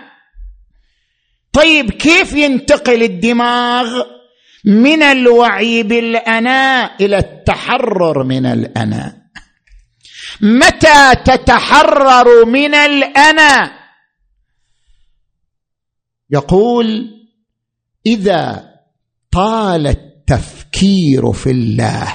طيب 1.53 1.91
كيف 1.91 2.33
ينتقل 2.33 3.03
الدماغ 3.03 4.03
من 4.65 5.03
الوعي 5.03 5.83
بالأنا 5.83 6.95
إلى 7.01 7.17
التحرر 7.17 8.23
من 8.23 8.45
الأنا؟ 8.45 9.15
متى 10.41 11.15
تتحرر 11.25 12.45
من 12.45 12.75
الأنا؟ 12.75 13.71
يقول 16.29 17.07
إذا 18.05 18.68
طال 19.31 19.87
التفكير 19.87 21.31
في 21.31 21.51
الله 21.51 22.13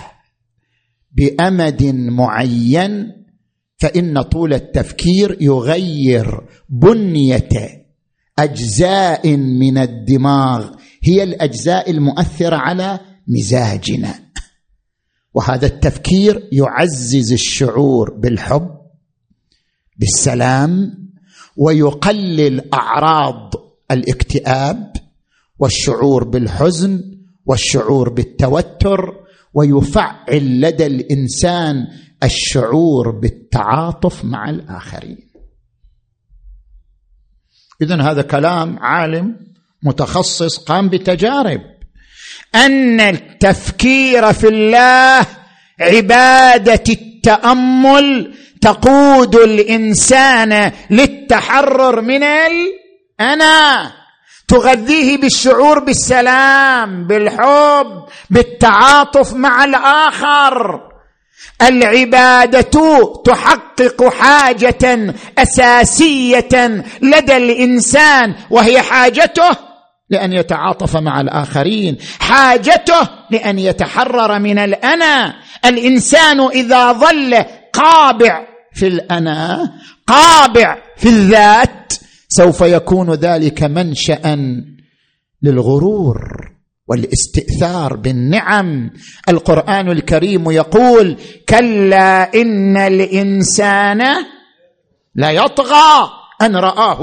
بأمد 1.12 1.82
معين 1.94 3.12
فإن 3.76 4.22
طول 4.22 4.54
التفكير 4.54 5.36
يغير 5.40 6.40
بنية 6.68 7.48
أجزاء 8.38 9.36
من 9.36 9.78
الدماغ 9.78 10.70
هي 11.02 11.22
الأجزاء 11.22 11.90
المؤثرة 11.90 12.56
على 12.56 13.00
مزاجنا. 13.28 14.14
وهذا 15.34 15.66
التفكير 15.66 16.48
يعزز 16.52 17.32
الشعور 17.32 18.10
بالحب 18.10 18.70
بالسلام 19.96 20.94
ويقلل 21.56 22.74
أعراض 22.74 23.52
الاكتئاب 23.90 24.92
والشعور 25.58 26.24
بالحزن 26.24 27.00
والشعور 27.46 28.08
بالتوتر 28.08 29.14
ويفعل 29.54 30.60
لدى 30.60 30.86
الإنسان 30.86 31.86
الشعور 32.22 33.10
بالتعاطف 33.10 34.24
مع 34.24 34.50
الآخرين. 34.50 35.30
اذا 37.82 38.02
هذا 38.02 38.22
كلام 38.22 38.78
عالم 38.78 39.36
متخصص 39.82 40.58
قام 40.58 40.88
بتجارب. 40.88 41.60
أن 42.54 43.00
التفكير 43.00 44.32
في 44.32 44.48
الله 44.48 45.26
عبادة 45.80 46.84
التأمل 46.88 48.34
تقود 48.60 49.34
الإنسان 49.34 50.72
للتحرر 50.90 52.00
من 52.00 52.22
الأنا. 52.22 53.92
تغذيه 54.48 55.16
بالشعور 55.16 55.78
بالسلام 55.78 57.06
بالحب 57.06 58.04
بالتعاطف 58.30 59.32
مع 59.32 59.64
الآخر. 59.64 60.80
العبادة 61.62 62.70
تحقق 63.24 64.08
حاجة 64.14 65.14
أساسية 65.38 66.84
لدى 67.02 67.36
الإنسان 67.36 68.34
وهي 68.50 68.82
حاجته 68.82 69.50
لأن 70.10 70.32
يتعاطف 70.32 70.96
مع 70.96 71.20
الآخرين 71.20 71.98
حاجته 72.20 73.08
لأن 73.30 73.58
يتحرر 73.58 74.38
من 74.38 74.58
الأنا. 74.58 75.34
الإنسان 75.64 76.40
إذا 76.40 76.92
ظل 76.92 77.44
قابع 77.72 78.46
في 78.74 78.86
الأنا 78.86 79.72
قابع 80.06 80.76
في 80.96 81.08
الذات 81.08 81.83
سوف 82.36 82.60
يكون 82.60 83.14
ذلك 83.14 83.62
منشأ 83.62 84.36
للغرور 85.42 86.18
والاستئثار 86.88 87.96
بالنعم. 87.96 88.90
القرآن 89.28 89.90
الكريم 89.90 90.50
يقول 90.50 91.16
كلا 91.48 92.34
إن 92.34 92.76
الإنسان 92.76 94.02
لا 95.14 95.30
يطغى 95.30 96.10
أن 96.42 96.56
رآه. 96.56 97.00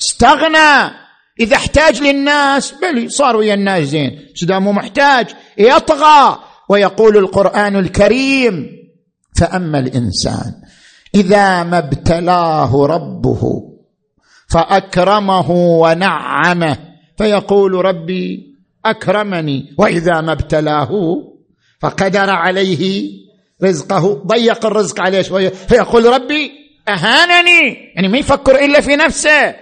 استغنى. 0.00 0.96
إذا 1.40 1.56
احتاج 1.56 2.02
للناس 2.02 2.74
بل 2.82 3.10
صار 3.10 3.36
ويا 3.36 3.54
الناس 3.54 3.82
زين 3.82 4.10
مو 4.50 4.72
محتاج. 4.72 5.26
يطغى. 5.58 6.38
ويقول 6.68 7.16
القرآن 7.16 7.76
الكريم 7.76 8.66
فأما 9.38 9.78
الإنسان 9.78 10.52
إذا 11.14 11.62
ما 11.62 11.78
ابتلاه 11.78 12.86
ربه 12.86 13.75
فأكرمه 14.48 15.50
ونعمه. 15.50 16.78
فيقول 17.18 17.84
ربي 17.84 18.54
أكرمني 18.84 19.74
وإذا 19.78 20.20
ما 20.20 20.32
ابتلاه 20.32 20.90
فقدر 21.80 22.30
عليه 22.30 23.12
رزقه. 23.64 24.22
ضيق 24.26 24.66
الرزق 24.66 25.00
عليه 25.00 25.22
شوية. 25.22 25.48
فيقول 25.48 26.04
ربي 26.04 26.50
أهانني. 26.88 27.92
يعني 27.94 28.08
ما 28.08 28.18
يفكر 28.18 28.64
إلا 28.64 28.80
في 28.80 28.96
نفسه. 28.96 29.54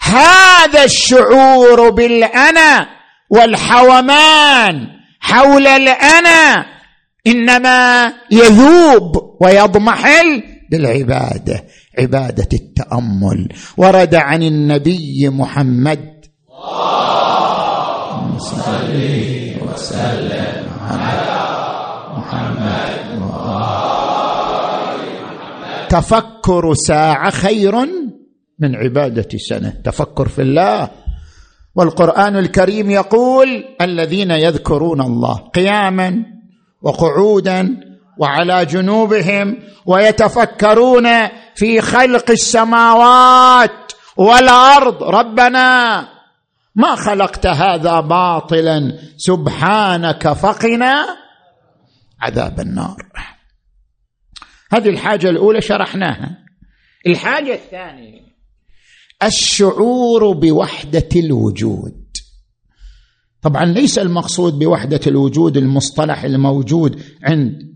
هذا 0.00 0.84
الشعور 0.84 1.90
بالأنا 1.90 2.88
والحومان 3.30 4.86
حول 5.20 5.66
الأنا 5.66 6.66
إنما 7.26 8.12
يذوب 8.30 9.36
ويضمحل 9.40 10.42
بالعبادة. 10.70 11.64
عبادة 11.98 12.48
التأمل. 12.52 13.48
ورد 13.76 14.14
عن 14.14 14.42
النبي 14.42 15.28
محمد. 15.28 16.16
صل 18.38 18.96
وسلم 19.62 20.66
على 20.80 21.36
محمد 22.16 22.96
تفكر 25.88 26.74
ساعة 26.74 27.30
خير 27.30 27.74
من 28.58 28.76
عبادة 28.76 29.28
سنة. 29.38 29.72
تفكر 29.84 30.28
في 30.28 30.42
الله. 30.42 30.88
والقرآن 31.76 32.36
الكريم 32.36 32.90
يقول 32.90 33.64
الذين 33.80 34.30
يذكرون 34.30 35.00
الله 35.00 35.34
قياما 35.34 36.24
وقعودا 36.82 37.76
وعلى 38.18 38.64
جنوبهم 38.64 39.56
ويتفكرون 39.86 41.06
في 41.56 41.80
خلق 41.80 42.30
السماوات 42.30 43.92
والأرض. 44.16 45.02
ربنا 45.02 46.00
ما 46.74 46.94
خلقت 46.94 47.46
هذا 47.46 48.00
باطلا. 48.00 48.98
سبحانك 49.16 50.32
فقنا 50.32 51.06
عذاب 52.20 52.60
النار. 52.60 52.96
هذه 54.72 54.88
الحاجة 54.88 55.30
الأولى 55.30 55.60
شرحناها. 55.60 56.38
الحاجة 57.06 57.54
الثانية 57.54 58.26
الشعور 59.22 60.32
بوحدة 60.32 61.08
الوجود. 61.16 62.06
طبعا 63.42 63.64
ليس 63.64 63.98
المقصود 63.98 64.58
بوحدة 64.58 65.00
الوجود 65.06 65.56
المصطلح 65.56 66.24
الموجود 66.24 67.02
عند 67.22 67.75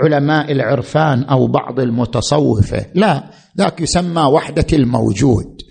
علماء 0.00 0.52
العرفان 0.52 1.22
أو 1.22 1.46
بعض 1.46 1.80
المتصوفة. 1.80 2.86
لا 2.94 3.30
ذاك 3.58 3.80
يسمى 3.80 4.22
وحدة 4.22 4.66
الموجود. 4.72 5.62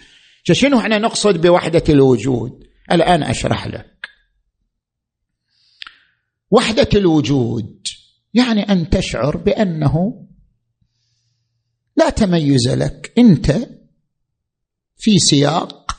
شنو 0.43 0.79
إحنا 0.79 0.97
نقصد 0.97 1.41
بوحدة 1.41 1.83
الوجود؟ 1.89 2.51
الآن 2.91 3.23
أشرح 3.23 3.67
لك. 3.67 4.07
وحدة 6.51 6.89
الوجود 6.95 7.87
يعني 8.33 8.61
أن 8.61 8.89
تشعر 8.89 9.37
بأنه 9.37 10.27
لا 11.97 12.09
تميز 12.09 12.67
لك. 12.67 13.13
أنت 13.17 13.51
في 14.97 15.19
سياق 15.19 15.91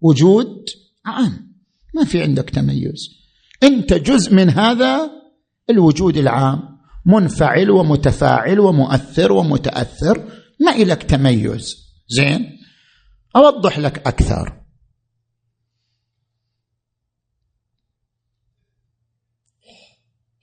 وجود 0.00 0.64
عام. 1.06 1.54
ما 1.94 2.04
في 2.04 2.22
عندك 2.22 2.50
تميز. 2.50 3.08
أنت 3.62 3.92
جزء 3.94 4.34
من 4.34 4.50
هذا 4.50 5.10
الوجود 5.70 6.16
العام. 6.16 6.73
منفعل 7.06 7.70
ومتفاعل 7.70 8.60
ومؤثر 8.60 9.32
ومتأثر. 9.32 10.28
ما 10.60 10.72
إلك 10.72 11.02
تميز. 11.02 11.76
زين؟ 12.08 12.58
أوضح 13.36 13.78
لك 13.78 14.06
أكثر. 14.06 14.64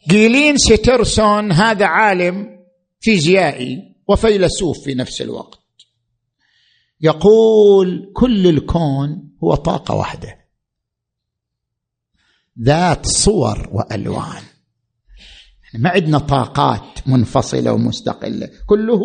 جيلين 0.10 0.58
سترسون 0.58 1.52
هذا 1.52 1.86
عالم 1.86 2.66
فيزيائي 3.00 3.96
وفيلسوف 4.08 4.84
في 4.84 4.94
نفس 4.94 5.22
الوقت. 5.22 5.60
يقول 7.02 8.12
كل 8.16 8.48
الكون 8.48 9.38
هو 9.44 9.56
طاقة 9.56 9.96
واحدة. 9.96 10.38
ذات 12.62 13.06
صور 13.06 13.70
وألوان. 13.72 14.44
ما 15.80 15.90
عندنا 15.90 16.20
طاقات 16.20 17.08
منفصلة 17.08 17.74
ومستقلة 17.74 18.50
كله 18.68 19.02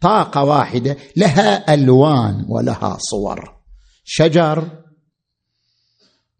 طاقة 0.00 0.44
واحدة 0.44 0.96
لها 1.16 1.74
ألوان 1.74 2.44
ولها 2.48 2.96
صور. 3.00 3.54
شجر 4.04 4.68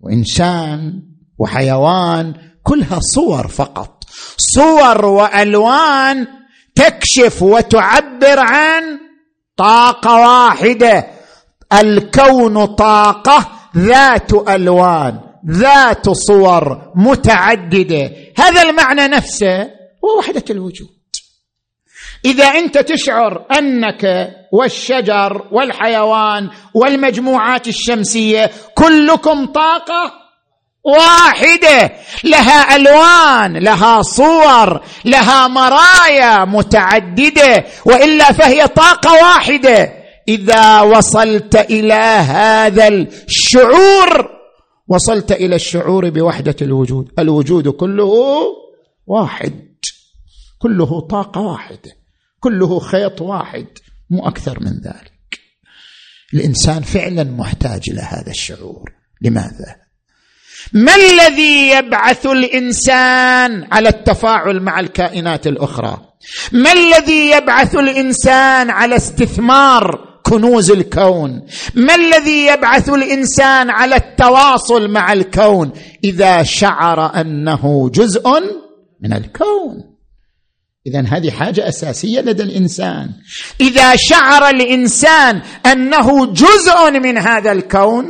وإنسان 0.00 1.02
وحيوان 1.38 2.34
كلها 2.62 3.00
صور 3.00 3.48
فقط. 3.48 4.04
صور 4.36 5.06
وألوان 5.06 6.26
تكشف 6.74 7.42
وتعبر 7.42 8.38
عن 8.38 8.82
طاقة 9.56 10.14
واحدة. 10.14 11.06
الكون 11.72 12.64
طاقة 12.66 13.50
ذات 13.76 14.32
ألوان. 14.32 15.20
ذات 15.50 16.10
صور 16.10 16.92
متعددة. 16.96 18.10
هذا 18.36 18.62
المعنى 18.62 19.08
نفسه 19.08 19.62
هو 20.04 20.18
وحدة 20.18 20.44
الوجود. 20.50 20.88
إذا 22.24 22.44
أنت 22.44 22.78
تشعر 22.78 23.46
أنك 23.58 24.30
والشجر 24.52 25.48
والحيوان 25.52 26.50
والمجموعات 26.74 27.68
الشمسية 27.68 28.50
كلكم 28.74 29.46
طاقة 29.46 30.12
واحدة. 30.84 31.92
لها 32.24 32.76
ألوان 32.76 33.56
لها 33.56 34.02
صور 34.02 34.84
لها 35.04 35.48
مرايا 35.48 36.44
متعددة 36.44 37.64
وإلا 37.84 38.32
فهي 38.32 38.68
طاقة 38.68 39.12
واحدة. 39.12 39.92
إذا 40.28 40.80
وصلت 40.80 41.56
إلى 41.56 41.94
هذا 41.94 42.88
الشعور 42.88 44.34
وصلت 44.88 45.32
إلى 45.32 45.56
الشعور 45.56 46.10
بوحدة 46.10 46.56
الوجود. 46.62 47.12
الوجود 47.18 47.68
كله 47.68 48.12
واحد. 49.06 49.78
كله 50.58 51.00
طاقة 51.00 51.40
واحدة. 51.40 51.92
كله 52.40 52.78
خيط 52.78 53.20
واحد. 53.20 53.66
مو 54.10 54.28
أكثر 54.28 54.60
من 54.60 54.72
ذلك. 54.72 55.40
الإنسان 56.34 56.82
فعلا 56.82 57.24
محتاج 57.24 57.82
إلى 57.90 58.00
هذا 58.00 58.30
الشعور. 58.30 58.92
لماذا؟ 59.22 59.76
ما 60.72 60.94
الذي 60.94 61.70
يبعث 61.70 62.26
الإنسان 62.26 63.68
على 63.72 63.88
التفاعل 63.88 64.60
مع 64.60 64.80
الكائنات 64.80 65.46
الأخرى؟ 65.46 66.08
ما 66.52 66.72
الذي 66.72 67.30
يبعث 67.30 67.74
الإنسان 67.74 68.70
على 68.70 68.96
استثمار 68.96 70.13
كنوز 70.34 70.70
الكون. 70.70 71.46
ما 71.74 71.94
الذي 71.94 72.46
يبعث 72.46 72.88
الإنسان 72.88 73.70
على 73.70 73.96
التواصل 73.96 74.88
مع 74.90 75.12
الكون؟ 75.12 75.72
إذا 76.04 76.42
شعر 76.42 77.20
أنه 77.20 77.90
جزء 77.90 78.28
من 79.00 79.12
الكون. 79.12 79.94
اذا 80.86 81.00
هذه 81.00 81.30
حاجة 81.30 81.68
أساسية 81.68 82.20
لدى 82.20 82.42
الإنسان. 82.42 83.10
إذا 83.60 83.96
شعر 83.96 84.48
الإنسان 84.48 85.42
أنه 85.66 86.26
جزء 86.26 86.90
من 86.90 87.18
هذا 87.18 87.52
الكون 87.52 88.06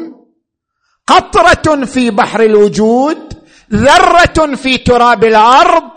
قطرة 1.07 1.85
في 1.85 2.11
بحر 2.11 2.43
الوجود 2.43 3.19
ذرة 3.75 4.55
في 4.55 4.79
تراب 4.79 5.25
الأرض 5.25 5.91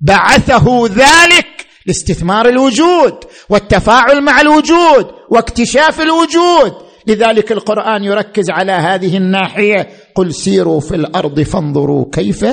بعثه 0.00 0.86
ذلك 0.86 1.47
لاستثمار 1.88 2.48
الوجود 2.48 3.14
والتفاعل 3.48 4.20
مع 4.20 4.40
الوجود 4.40 5.06
واكتشاف 5.30 6.00
الوجود. 6.00 6.72
لذلك 7.06 7.52
القرآن 7.52 8.04
يركز 8.04 8.50
على 8.50 8.72
هذه 8.72 9.16
الناحية. 9.16 9.88
قل 10.14 10.34
سيروا 10.34 10.80
في 10.80 10.94
الأرض 10.94 11.40
فانظروا 11.40 12.06
كيف 12.12 12.44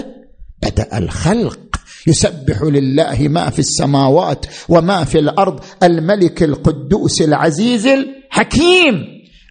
بدأ 0.63 0.97
الخلق. 0.97 1.59
يسبح 2.07 2.61
لله 2.61 3.17
ما 3.19 3.49
في 3.49 3.59
السماوات 3.59 4.45
وما 4.69 5.03
في 5.03 5.19
الأرض. 5.19 5.59
الملك 5.83 6.43
القدوس 6.43 7.21
العزيز 7.21 7.87
الحكيم. 7.87 9.05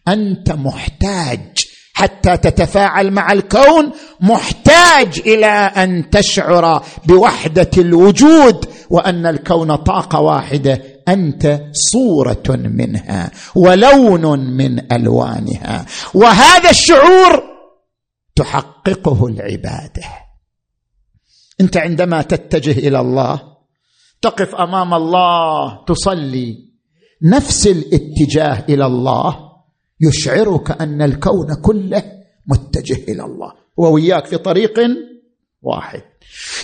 أنت 0.09 0.53
محتاج 0.53 1.54
حتى 1.95 2.37
تتفاعل 2.37 3.11
مع 3.11 3.33
الكون 3.33 3.93
محتاج 4.21 5.21
إلى 5.27 5.47
أن 5.47 6.11
تشعر 6.11 6.85
بوحدة 7.07 7.71
الوجود 7.79 8.69
وأن 8.91 9.27
الكون 9.27 9.77
طاقة 9.77 10.21
واحدة 10.21 10.83
أنت 11.09 11.61
صورة 11.73 12.43
منها 12.49 13.31
ولون 13.55 14.41
من 14.57 14.93
ألوانها. 14.93 15.87
وهذا 16.15 16.71
الشعور 16.71 17.43
تحققه 18.37 19.27
العبادة. 19.27 20.03
أنت 21.61 21.77
عندما 21.77 22.23
تتجه 22.23 22.89
إلى 22.89 23.01
الله 23.01 23.43
تقف 24.23 24.55
أمام 24.55 24.95
الله 24.95 25.85
تصلي 25.85 26.57
نفس 27.23 27.67
الاتجاه 27.67 28.65
إلى 28.69 28.87
الله 28.87 29.54
يشعرك 30.01 30.81
أن 30.81 31.03
الكون 31.03 31.55
كله 31.63 32.03
متجه 32.47 32.99
إلى 33.09 33.25
الله. 33.25 33.53
ووياك 33.77 34.27
في 34.27 34.37
طريق 34.37 34.81
واحد. 35.63 36.03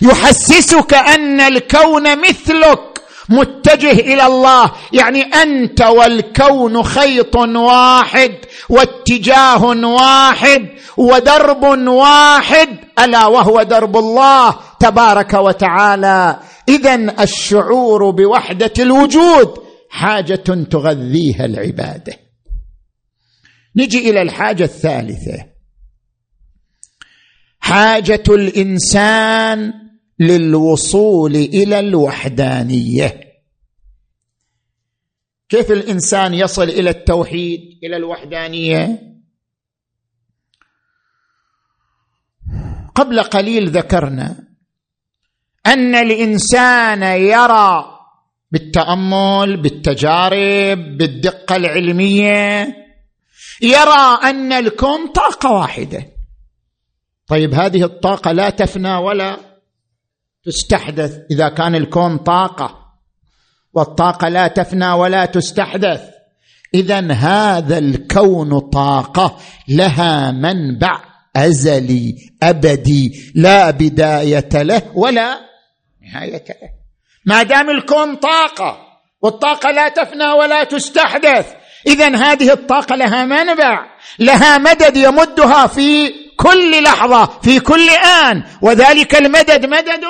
يحسسك 0.03 0.95
أن 0.95 1.41
الكون 1.41 2.21
مثلك 2.21 3.01
متجه 3.29 3.91
إلى 3.93 4.27
الله. 4.27 4.73
يعني 4.93 5.23
أنت 5.23 5.81
والكون 5.83 6.83
خيط 6.83 7.37
واحد 7.37 8.35
واتجاه 8.69 9.65
واحد 9.87 10.69
ودرب 10.97 11.63
واحد. 11.89 12.69
ألا 12.99 13.27
وهو 13.27 13.63
درب 13.63 13.97
الله 13.97 14.57
تبارك 14.81 15.35
وتعالى. 15.35 16.37
اذا 16.69 17.23
الشعور 17.23 18.11
بوحدة 18.11 18.73
الوجود 18.79 19.59
حاجة 19.91 20.65
تغذيها 20.71 21.45
العبادة. 21.45 22.30
نجي 23.77 24.11
إلى 24.11 24.23
الحاجة 24.23 24.65
الثالثة. 24.65 25.47
حاجة 27.61 28.23
الإنسان 28.29 29.73
للوصول 30.19 31.37
إلى 31.37 31.81
الوحدانية. 31.81 33.21
كيف 35.49 35.73
الإنسان 35.73 36.35
يصل 36.35 36.63
إلى 36.63 36.91
التوحيد 36.91 37.61
إلى 37.85 37.97
الوحدانية؟ 37.97 39.03
قبل 42.95 43.23
قليل 43.23 43.69
ذكرنا 43.69 44.49
أن 45.67 45.95
الإنسان 45.95 47.03
يرى 47.03 47.85
بالتأمل 48.53 49.57
بالتجارب 49.57 50.79
بالدقة 50.99 51.57
العلمية 51.57 52.67
يرى 53.63 54.19
أن 54.23 54.53
الكون 54.53 55.13
طاقة 55.13 55.53
واحدة. 55.53 56.07
طيب 57.27 57.55
هذه 57.55 57.85
الطاقة 57.85 58.33
لا 58.33 58.51
تفنى 58.51 58.95
ولا 58.97 59.37
تستحدث. 60.45 61.19
إذا 61.31 61.49
كان 61.49 61.75
الكون 61.75 62.17
طاقة 62.17 62.81
والطاقة 63.75 64.29
لا 64.29 64.49
تفنى 64.49 64.93
ولا 64.93 65.25
تستحدث 65.25 66.01
اذا 66.75 67.13
هذا 67.13 67.79
الكون 67.79 68.59
طاقة 68.59 69.39
لها 69.69 70.31
منبع 70.31 71.03
أزلي 71.37 72.17
أبدي 72.43 73.33
لا 73.35 73.71
بداية 73.71 74.49
له 74.55 74.83
ولا 74.95 75.41
نهاية 76.03 76.45
له. 76.49 76.71
ما 77.27 77.43
دام 77.43 77.71
الكون 77.71 78.17
طاقة 78.17 78.79
والطاقة 79.23 79.71
لا 79.71 79.89
تفنى 79.89 80.29
ولا 80.29 80.65
تستحدث 80.65 81.55
اذا 81.87 82.17
هذه 82.17 82.53
الطاقة 82.53 82.97
لها 82.97 83.25
منبع 83.25 83.87
لها 84.19 84.59
مدد 84.59 84.97
يمدها 84.97 85.67
في 85.67 86.15
كل 86.37 86.83
لحظة 86.83 87.27
في 87.43 87.61
كل 87.61 87.91
آن. 87.91 88.43
وذلك 88.63 89.15
المدد 89.15 89.67
مدد 89.67 90.05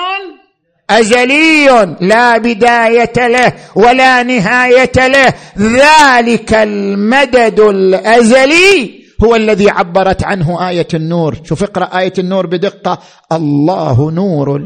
ازلي 0.90 1.96
لا 2.00 2.38
بداية 2.38 3.28
له 3.28 3.52
ولا 3.76 4.22
نهاية 4.22 5.08
له. 5.08 5.34
ذلك 5.58 6.54
المدد 6.54 7.60
الازلي 7.60 9.00
هو 9.24 9.36
الذي 9.36 9.70
عبرت 9.70 10.24
عنه 10.24 10.68
آية 10.68 10.88
النور. 10.94 11.36
شوف 11.44 11.62
اقرأ 11.62 11.98
آية 11.98 12.12
النور 12.18 12.46
بدقة. 12.46 12.98
الله 13.32 14.10
نور 14.10 14.60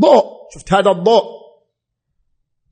ضوء 0.00 0.24
شفت 0.54 0.72
هذا 0.72 0.90
الضوء؟ 0.90 1.22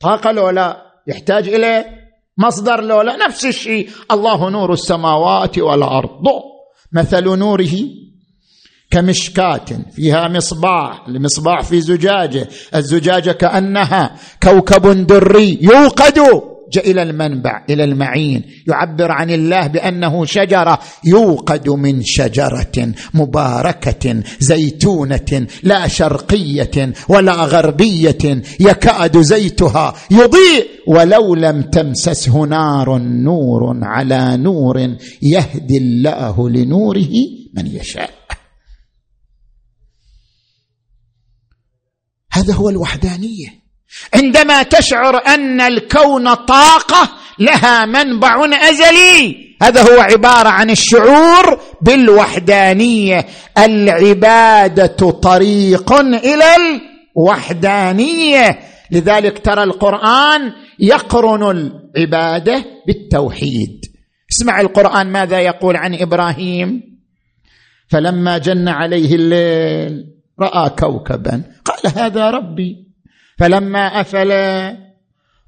طاقة 0.01 0.33
لو 0.33 0.51
لا 0.51 0.83
يحتاج 1.07 1.49
إلى 1.49 2.00
مصدر 2.41 2.81
لو 2.81 3.01
لا 3.01 3.17
نفس 3.17 3.45
الشيء. 3.45 3.91
الله 4.11 4.51
نور 4.51 4.73
السماوات 4.73 5.59
والأرض. 5.59 6.25
مثل 6.93 7.25
نوره 7.25 7.75
كمشكاة 8.91 9.65
فيها 9.97 10.29
مصباح 10.29 11.09
المصباح 11.09 11.63
في 11.63 11.81
زجاجة. 11.81 12.49
الزجاجة 12.75 13.33
كأنها 13.33 14.17
كوكب 14.43 15.07
دري 15.07 15.59
يوقد. 15.63 16.50
إلى 16.77 17.03
المنبع 17.03 17.65
إلى 17.71 17.85
المعين 17.85 18.45
يعبر 18.69 19.13
عن 19.13 19.31
الله 19.31 19.67
بأنه 19.67 20.25
شجرة 20.25 20.79
يوقد 21.05 21.69
من 21.69 22.03
شجرة 22.03 22.93
مباركة 23.15 24.23
زيتونة 24.41 25.47
لا 25.63 25.89
شرقية 25.89 26.93
ولا 27.09 27.33
غربية 27.33 28.43
يكاد 28.61 29.21
زيتها 29.21 29.95
يضيء 30.11 30.67
ولو 30.87 31.35
لم 31.35 31.63
تمسسه 31.63 32.45
نار 32.47 32.99
نور 32.99 33.85
على 33.85 34.37
نور 34.37 34.97
يهدي 35.23 35.77
الله 35.77 36.51
لنوره 36.51 37.11
من 37.55 37.67
يشاء. 37.67 38.11
هذا 42.33 42.55
هو 42.55 42.69
الوحدانية. 42.69 43.60
عندما 44.15 44.63
تشعر 44.63 45.27
أن 45.27 45.61
الكون 45.61 46.35
طاقة 46.35 47.11
لها 47.39 47.87
منبع 47.87 48.35
أزلي. 48.71 49.51
هذا 49.63 49.83
هو 49.83 50.01
عبارة 50.01 50.49
عن 50.49 50.71
الشعور 50.71 51.61
بالوحدانية. 51.83 53.27
العبادة 53.59 55.11
طريق 55.11 55.93
إلى 55.93 56.45
الوحدانية. 57.17 58.59
لذلك 58.91 59.39
ترى 59.39 59.63
القرآن 59.63 60.53
يقرن 60.79 61.43
العبادة 61.97 62.65
بالتوحيد. 62.87 63.81
اسمع 64.33 64.61
القرآن 64.61 65.13
ماذا 65.13 65.41
يقول 65.41 65.77
عن 65.77 65.95
إبراهيم؟ 65.95 66.83
فلما 67.89 68.39
جن 68.39 68.69
عليه 68.69 69.15
الليل 69.15 70.05
رأى 70.41 70.71
كوكبا. 70.71 71.43
قال 71.65 71.93
هذا 71.97 72.31
ربي. 72.31 72.90
فلما 73.41 74.01
افل 74.01 74.31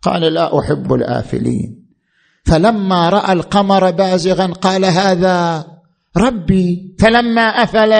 قال 0.02 0.22
لا 0.22 0.58
أحب 0.58 0.92
الآفلين. 0.92 1.82
فلما 2.46 3.08
رأى 3.08 3.32
القمر 3.32 3.90
بازغا 3.90 4.46
قال 4.46 4.84
هذا 4.84 5.66
ربي. 6.16 6.96
فلما 7.00 7.40
افل 7.40 7.92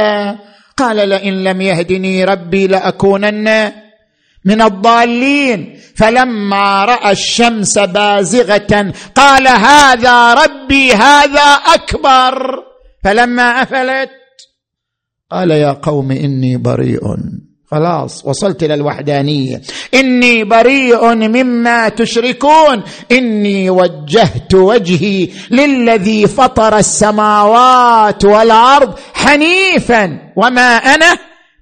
قال 0.77 1.09
لئن 1.09 1.45
لم 1.45 1.61
يهدني 1.61 2.25
ربي 2.25 2.67
لأكونن 2.67 3.73
من 4.45 4.63
الضالين. 4.63 5.79
فلما 5.97 6.85
رأى 6.85 7.13
الشمس 7.13 7.79
بازغة 7.79 8.93
قال 9.15 9.49
هذا 9.49 10.35
ربي 10.35 10.93
هذا 10.93 11.49
أكبر. 11.75 12.65
فلما 13.05 13.63
أفلت 13.63 14.11
قال 15.31 15.51
يا 15.51 15.73
قوم 15.73 16.11
إني 16.11 16.57
بريء. 16.57 17.03
خلاص 17.73 18.27
وصلت 18.27 18.63
إلى 18.63 18.75
الوحدانية. 18.75 19.63
إني 19.95 20.45
بريء 20.45 21.15
مما 21.15 21.89
تشركون. 21.89 22.83
إني 23.13 23.71
وجهت 23.71 24.55
وجهي 24.55 25.29
للذي 25.51 26.27
فطر 26.27 26.77
السماوات 26.79 28.25
والأرض 28.25 28.99
حنيفا 29.15 30.33
وما 30.37 30.77
أنا 30.77 31.17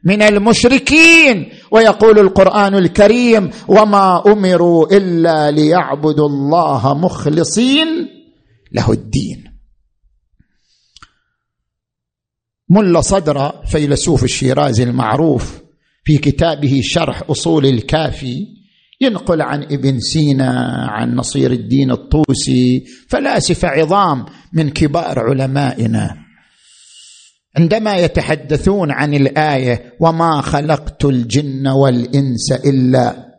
من 0.05 0.23
المشركين. 0.23 1.53
ويقول 1.71 2.19
القرآن 2.19 2.75
الكريم 2.75 3.51
وما 3.69 4.23
أمروا 4.27 4.97
إلا 4.97 5.51
ليعبدوا 5.51 6.29
الله 6.29 6.95
مخلصين 6.95 7.89
له 8.73 8.93
الدين. 8.93 9.45
ملا 12.69 13.01
صدر 13.01 13.53
فيلسوف 13.67 14.25
الشيرازي 14.25 14.83
المعروف 14.83 15.61
في 16.05 16.19
كتابه 16.19 16.81
شرح 16.83 17.23
أصول 17.31 17.67
الكافي 17.67 18.47
ينقل 19.01 19.43
عن 19.43 19.63
ابن 19.63 20.01
سينا 20.01 20.51
عن 20.89 21.15
نصير 21.15 21.53
الدين 21.53 21.91
الطوسي 21.91 22.85
فلاسفه 23.09 23.69
عظام 23.69 24.27
من 24.53 24.71
كبار 24.71 25.19
علمائنا. 25.19 26.17
عندما 27.57 27.97
يتحدثون 27.97 28.91
عن 28.91 29.15
الآية 29.15 29.93
وما 30.01 30.41
خلقت 30.41 31.05
الجن 31.05 31.69
والإنس 31.69 32.53
إلا 32.53 33.31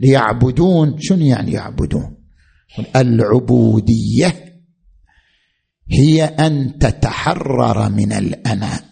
ليعبدون 0.00 0.96
شنو 1.00 1.24
يعني 1.24 1.52
يعبدون؟ 1.52 2.16
العبودية 2.96 4.34
هي 5.90 6.24
أن 6.24 6.78
تتحرر 6.78 7.90
من 7.90 8.12
الانا 8.12 8.91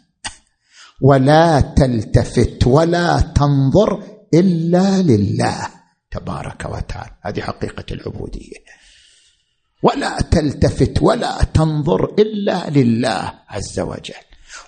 ولا 1.00 1.60
تلتفت 1.60 2.66
ولا 2.66 3.20
تنظر 3.20 4.02
إلا 4.34 5.02
لله 5.02 5.68
تبارك 6.10 6.64
وتعالى. 6.64 7.10
هذه 7.22 7.40
حقيقة 7.40 7.84
العبودية. 7.90 8.56
ولا 9.82 10.20
تلتفت 10.20 11.02
ولا 11.02 11.38
تنظر 11.54 12.14
إلا 12.18 12.70
لله 12.70 13.32
عز 13.48 13.80
وجل. 13.80 14.14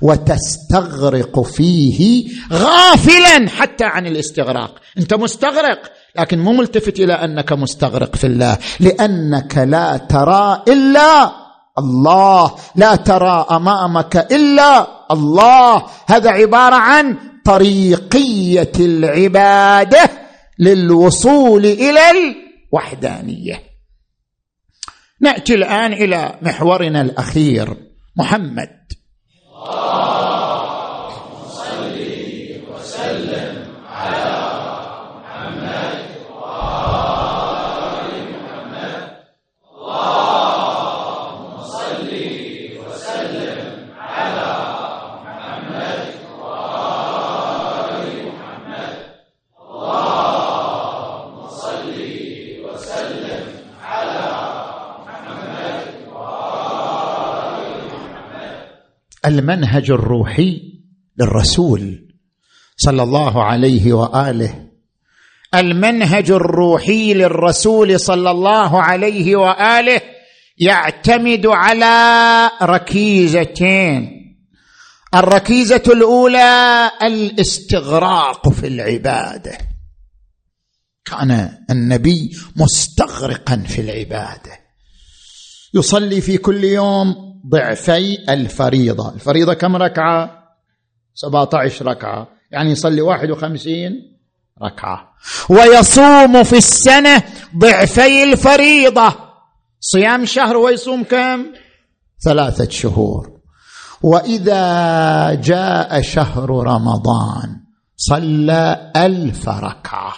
وتستغرق 0.02 1.40
فيه 1.40 2.28
غافلا 2.52 3.48
حتى 3.48 3.84
عن 3.84 4.06
الاستغراق. 4.06 4.74
أنت 4.98 5.14
مستغرق 5.14 5.92
لكن 6.18 6.38
مو 6.38 6.52
ملتفت 6.52 7.00
إلى 7.00 7.12
أنك 7.12 7.52
مستغرق 7.52 8.16
في 8.16 8.26
الله 8.26 8.58
لأنك 8.80 9.58
لا 9.58 9.96
ترى 9.96 10.62
إلا 10.68 11.41
الله 11.78 12.54
لا 12.76 12.96
ترى 12.96 13.46
أمامك 13.50 14.16
إلا 14.16 14.86
الله. 15.10 15.86
هذا 16.06 16.30
عبارة 16.30 16.74
عن 16.74 17.18
طريقية 17.44 18.72
العبادة 18.80 20.10
للوصول 20.58 21.66
إلى 21.66 22.00
الوحدانية. 22.10 23.62
نأتي 25.20 25.54
الآن 25.54 25.92
إلى 25.92 26.38
محورنا 26.42 27.00
الأخير 27.00 27.76
محمد. 28.16 28.82
المنهج 59.32 59.90
الروحي 59.90 60.60
للرسول 61.18 62.08
صلى 62.76 63.02
الله 63.02 63.44
عليه 63.44 63.92
وآله. 63.92 64.68
المنهج 65.54 66.30
الروحي 66.30 67.14
للرسول 67.14 68.00
صلى 68.00 68.30
الله 68.30 68.82
عليه 68.82 69.36
وآله 69.36 70.00
يعتمد 70.58 71.46
على 71.46 72.50
ركيزتين. 72.62 74.08
الركيزة 75.14 75.82
الأولى 75.86 76.90
الاستغراق 77.02 78.48
في 78.48 78.66
العبادة. 78.66 79.58
كان 81.04 81.58
النبي 81.70 82.30
مستغرقا 82.56 83.56
في 83.56 83.80
العبادة. 83.80 84.58
يصلي 85.74 86.20
في 86.20 86.38
كل 86.38 86.64
يوم 86.64 87.31
ضعفي 87.48 88.18
الفريضة. 88.28 89.14
الفريضة 89.14 89.54
كم 89.54 89.76
ركعة؟ 89.76 90.42
17 91.14 91.86
ركعة. 91.86 92.28
يعني 92.50 92.70
يصلي 92.70 93.00
51 93.00 93.92
ركعة. 94.62 95.12
ويصوم 95.48 96.42
في 96.42 96.56
السنة 96.56 97.22
ضعفي 97.58 98.22
الفريضة. 98.22 99.14
صيام 99.80 100.24
شهر 100.24 100.56
ويصوم 100.56 101.04
كم؟ 101.04 101.46
ثلاثة 102.24 102.70
شهور. 102.70 103.40
وإذا 104.02 105.34
جاء 105.34 106.00
شهر 106.00 106.50
رمضان 106.50 107.60
صلى 107.96 108.92
ألف 108.96 109.48
ركعة. 109.48 110.12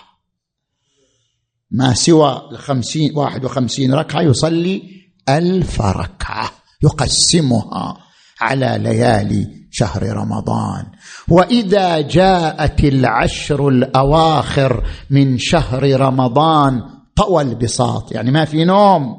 ما 1.71 1.95
سوى 1.95 2.49
الخمسين 2.53 3.17
واحد 3.17 3.45
وخمسين 3.45 3.95
ركعة 3.95 4.23
يصلي 4.23 4.83
ألف 5.29 5.81
ركعة. 5.81 6.51
يقسمها 6.85 7.97
على 8.41 8.79
ليالي 8.81 9.47
شهر 9.71 10.03
رمضان. 10.03 10.85
وإذا 11.29 12.01
جاءت 12.01 12.81
العشر 12.85 13.69
الأواخر 13.69 14.83
من 15.11 15.39
شهر 15.39 16.01
رمضان 16.01 16.81
طوى 17.17 17.43
البساط. 17.43 18.13
يعني 18.13 18.31
ما 18.31 18.45
في 18.45 18.65
نوم 18.65 19.17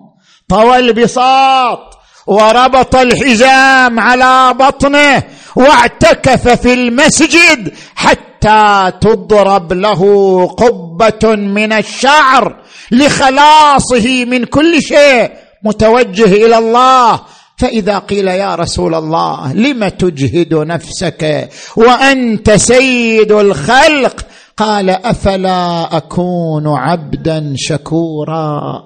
طوى 0.49 0.77
البساط. 0.79 1.79
وربط 2.27 2.95
الحزام 2.95 3.99
على 3.99 4.53
بطنه 4.59 5.23
واعتكف 5.55 6.47
في 6.47 6.73
المسجد 6.73 7.73
حتى 7.95 8.91
تضرب 9.01 9.73
له 9.73 10.01
قبة 10.47 11.35
من 11.35 11.73
الشعر 11.73 12.63
لخلاصه 12.91 14.25
من 14.25 14.45
كل 14.45 14.81
شيء. 14.81 15.31
متوجه 15.63 16.45
إلى 16.45 16.57
الله 16.57 17.21
فإذا 17.57 17.99
قيل 17.99 18.27
يا 18.27 18.55
رسول 18.55 18.95
الله 18.95 19.53
لم 19.53 19.87
تجهد 19.87 20.53
نفسك 20.53 21.49
وأنت 21.77 22.51
سيد 22.51 23.31
الخلق؟ 23.31 24.25
قال 24.57 24.89
أفلا 24.89 25.97
أكون 25.97 26.67
عبدا 26.67 27.53
شكورا. 27.55 28.83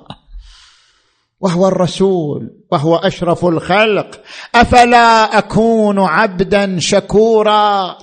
وهو 1.40 1.68
الرسول 1.68 2.50
وهو 2.72 2.96
أشرف 2.96 3.46
الخلق. 3.46 4.22
أفلا 4.56 5.38
أكون 5.38 6.00
عبدا 6.00 6.80
شكورا. 6.80 7.98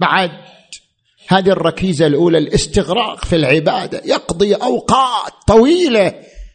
بعد 0.00 0.30
هذه 1.28 1.48
الركيزة 1.48 2.06
الأولى 2.06 2.38
الاستغراق 2.38 3.24
في 3.24 3.36
العبادة. 3.36 4.02
يقضي 4.04 4.54
أوقات 4.54 5.32
طويلة 5.46 6.08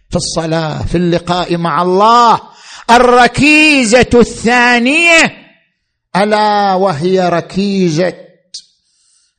في 0.10 0.16
الصلاة 0.16 0.86
في 0.86 0.96
اللقاء 0.96 1.58
مع 1.58 1.82
الله. 1.82 2.55
الركيزة 2.92 4.10
الثانية 4.14 5.46
ألا 6.16 6.74
وهي 6.74 7.30
ركيزة 7.30 8.14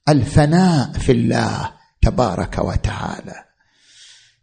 الفناء 0.08 0.92
في 0.92 1.12
الله 1.12 1.72
تبارك 2.02 2.58
وتعالى. 2.58 3.44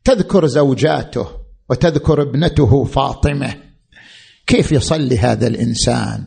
تذكر 0.04 0.48
زوجاته 0.48 1.28
وتذكر 1.70 2.22
ابنته 2.22 2.84
فاطمة 2.84 3.56
كيف 4.48 4.72
يصلي 4.72 5.18
هذا 5.18 5.48
الإنسان؟ 5.48 6.26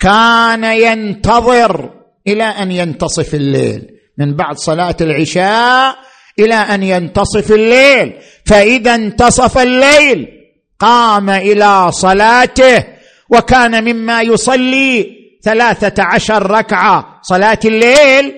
كان 0.00 0.64
ينتظر 0.64 1.94
إلى 2.26 2.44
أن 2.44 2.72
ينتصف 2.72 3.34
الليل. 3.34 4.00
من 4.18 4.36
بعد 4.36 4.58
صلاة 4.58 4.96
العشاء 5.00 5.96
إلى 6.38 6.54
أن 6.54 6.82
ينتصف 6.82 7.52
الليل 7.52 8.12
فإذا 8.46 8.94
انتصف 8.94 9.58
الليل 9.58 10.39
قام 10.80 11.30
إلى 11.30 11.92
صلاته 11.92 12.84
وكان 13.30 13.84
مما 13.84 14.22
يصلي 14.22 15.06
ثلاثة 15.42 16.02
عشر 16.02 16.50
ركعة. 16.50 17.20
صلاة 17.22 17.58
الليل 17.64 18.34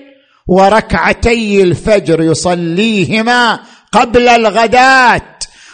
وركعتي 0.47 1.63
الفجر 1.63 2.21
يصليهما 2.21 3.59
قبل 3.91 4.27
الغداة. 4.27 5.21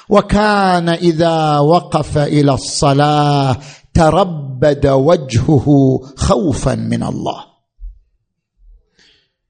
وكان 0.10 0.90
إذا 0.90 1.60
وقف 1.60 2.18
إلى 2.18 2.54
الصلاة 2.54 3.58
تربد 3.94 4.88
وجهه 4.88 6.00
خوفا 6.16 6.76
من 6.76 7.04
الله. 7.04 7.46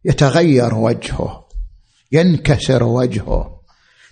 يتغير 0.05 0.75
وجهه 0.75 1.47
ينكسر 2.11 2.83
وجهه. 2.83 3.58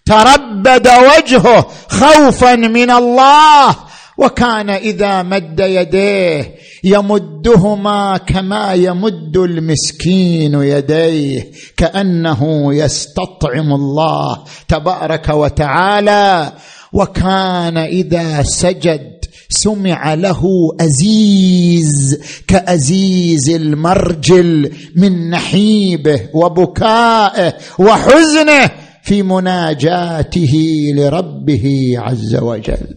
تربد 0.07 0.87
وجهه 0.87 1.67
خوفا 1.89 2.55
من 2.55 2.91
الله. 2.91 3.75
وكان 4.17 4.69
إذا 4.69 5.23
مد 5.23 5.59
يديه 5.59 6.55
يمدهما 6.83 8.17
كما 8.17 8.73
يمد 8.73 9.37
المسكين 9.37 10.53
يديه 10.53 11.51
كأنه 11.77 12.73
يستطعم 12.73 13.73
الله 13.73 14.43
تبارك 14.67 15.29
وتعالى. 15.29 16.53
وكان 16.93 17.77
إذا 17.77 18.43
سجد 18.43 19.17
سمع 19.49 20.13
له 20.13 20.43
أزيز 20.81 22.19
كأزيز 22.47 23.49
المرجل 23.49 24.71
من 24.95 25.29
نحيبه 25.29 26.21
وبكائه 26.33 27.53
وحزنه. 27.79 28.86
في 29.07 29.23
مناجاته 29.23 30.53
لربه 30.95 31.93
عز 31.97 32.35
وجل. 32.35 32.87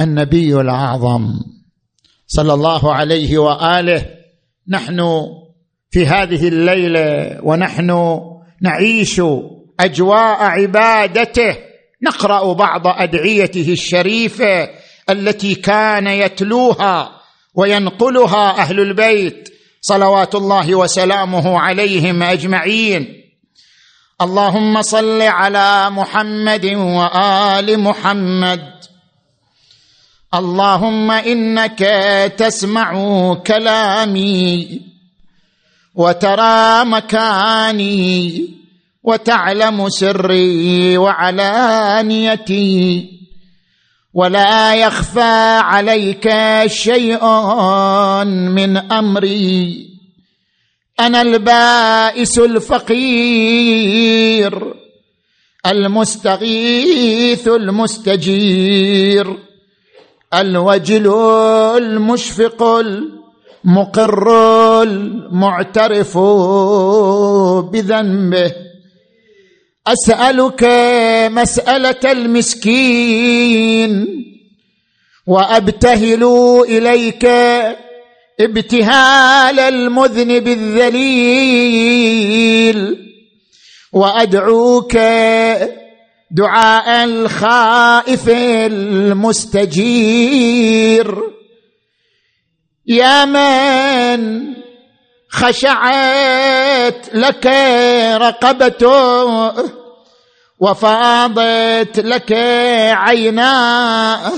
النبي 0.00 0.60
الاعظم 0.60 1.28
صلى 2.26 2.54
الله 2.54 2.94
عليه 2.94 3.38
وآله 3.38 4.06
نحن 4.68 5.26
في 5.90 6.06
هذه 6.06 6.48
الليلة 6.48 7.38
ونحن 7.42 8.20
نعيش 8.62 9.22
أجواء 9.80 10.42
عبادته 10.42 11.56
نقرأ 12.02 12.52
بعض 12.52 12.86
أدعيته 12.86 13.72
الشريفة 13.72 14.70
التي 15.10 15.54
كان 15.54 16.06
يتلوها 16.06 17.20
وينقلها 17.54 18.50
أهل 18.58 18.80
البيت. 18.80 19.48
صلوات 19.80 20.34
الله 20.34 20.74
وسلامه 20.74 21.58
عليهم 21.58 22.22
أجمعين. 22.22 23.24
اللهم 24.20 24.82
صل 24.82 25.22
على 25.22 25.90
محمد 25.90 26.64
وآل 26.66 27.80
محمد. 27.80 28.64
اللهم 30.34 31.10
إنك 31.10 31.78
تسمع 32.38 32.92
كلامي 33.34 34.80
وترى 35.94 36.84
مكاني 36.84 38.44
وتعلم 39.04 39.88
سري 39.88 40.98
وعلانيتي. 40.98 42.58
ولا 44.14 44.74
يخفى 44.74 45.58
عليك 45.62 46.30
شيء 46.66 47.24
من 48.24 48.76
أمري. 48.76 49.88
أنا 51.00 51.22
البائس 51.22 52.38
الفقير 52.38 53.68
المستغيث 55.66 57.48
المستجير 57.48 59.38
الوجل 60.34 61.14
المشفق 61.76 62.62
المقر 63.64 64.28
المعترف 64.82 66.18
بذنبه. 67.72 68.67
أسألك 69.92 70.64
مسألة 71.32 72.12
المسكين 72.12 73.92
وأبتهل 75.26 76.24
إليك 76.68 77.24
ابتهال 78.40 79.60
المذنب 79.60 80.48
الذليل 80.48 81.48
وأدعوك 83.92 84.96
دعاء 86.30 87.04
الخائف 87.04 88.28
المستجير. 88.68 89.78
يا 92.86 93.24
من 93.24 94.57
خشعت 95.30 97.14
لك 97.14 97.46
رقبته 98.16 99.52
وفاضت 100.58 101.98
لك 101.98 102.32
عيناه 102.92 104.32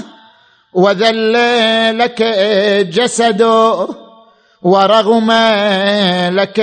وذل 0.72 1.32
لك 1.98 2.22
جسده 2.92 3.88
ورغم 4.62 5.32
لك 6.30 6.60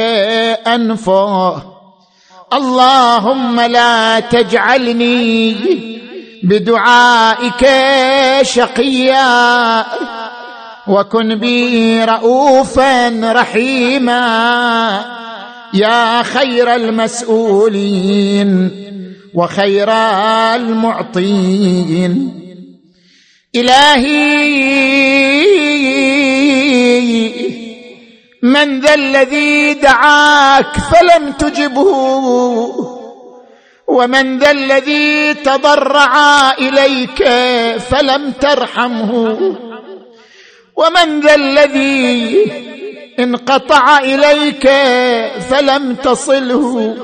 انفه 0.67 1.61
اللهم 2.53 3.61
لا 3.61 4.19
تجعلني 4.19 5.55
بدعائك 6.43 7.67
شقيا. 8.41 9.86
وكن 10.89 11.35
بي 11.35 12.03
رؤوفا 12.03 13.09
رحيما. 13.33 15.05
يا 15.73 16.23
خير 16.23 16.75
المسؤولين 16.75 18.71
وخير 19.35 19.91
المعطين. 20.55 22.33
إلهي 23.55 24.27
من 28.43 28.79
ذا 28.79 28.93
الذي 28.93 29.73
دعاك 29.73 30.77
فلم 30.77 31.31
تجبه. 31.31 32.73
ومن 33.88 34.39
ذا 34.39 34.51
الذي 34.51 35.33
تضرع 35.33 36.51
إليك 36.51 37.29
فلم 37.79 38.31
ترحمه. 38.31 39.57
ومن 40.78 41.19
ذا 41.21 41.36
الذي 41.36 42.51
انقطع 43.19 43.99
إليك 43.99 44.69
فلم 45.49 45.95
تصله 45.95 46.95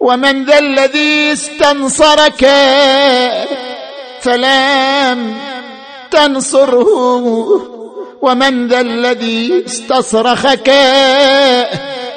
ومن 0.00 0.44
ذا 0.44 0.58
الذي 0.58 1.32
استنصرك 1.32 2.48
فلم 4.20 5.34
تنصره 6.10 6.88
ومن 8.22 8.68
ذا 8.68 8.80
الذي 8.80 9.64
استصرخك 9.66 10.70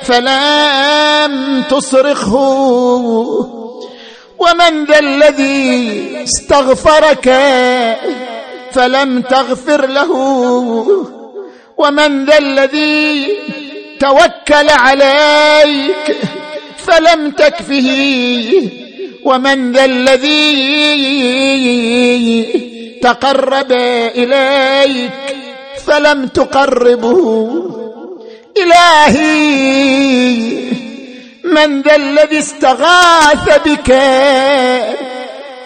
فلم 0.01 1.63
تصرخه 1.69 2.35
ومن 4.39 4.85
ذا 4.85 4.99
الذي 4.99 6.23
استغفرك 6.23 7.27
فلم 8.75 9.21
تغفر 9.21 9.87
له. 9.87 10.11
ومن 11.77 12.25
ذا 12.25 12.37
الذي 12.37 13.27
توكل 13.99 14.69
عليك 14.69 16.17
فلم 16.77 17.31
تكفه. 17.31 17.89
ومن 19.25 19.71
ذا 19.71 19.85
الذي 19.85 20.55
تقرب 23.01 23.71
إليك 24.15 25.11
فلم 25.85 26.27
تقربه. 26.27 27.49
إلهي 28.57 30.35
من 31.43 31.81
ذا 31.81 31.95
الذي 31.95 32.39
استغاث 32.39 33.61
بك 33.65 34.01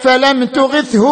فلم 0.02 0.44
تغثه. 0.44 1.06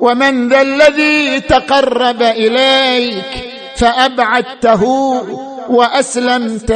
ومن 0.00 0.48
ذا 0.48 0.60
الذي 0.62 1.40
تقرب 1.40 2.22
إليك 2.22 3.24
فأبعدته 3.76 4.82
وأسلمت. 5.68 6.70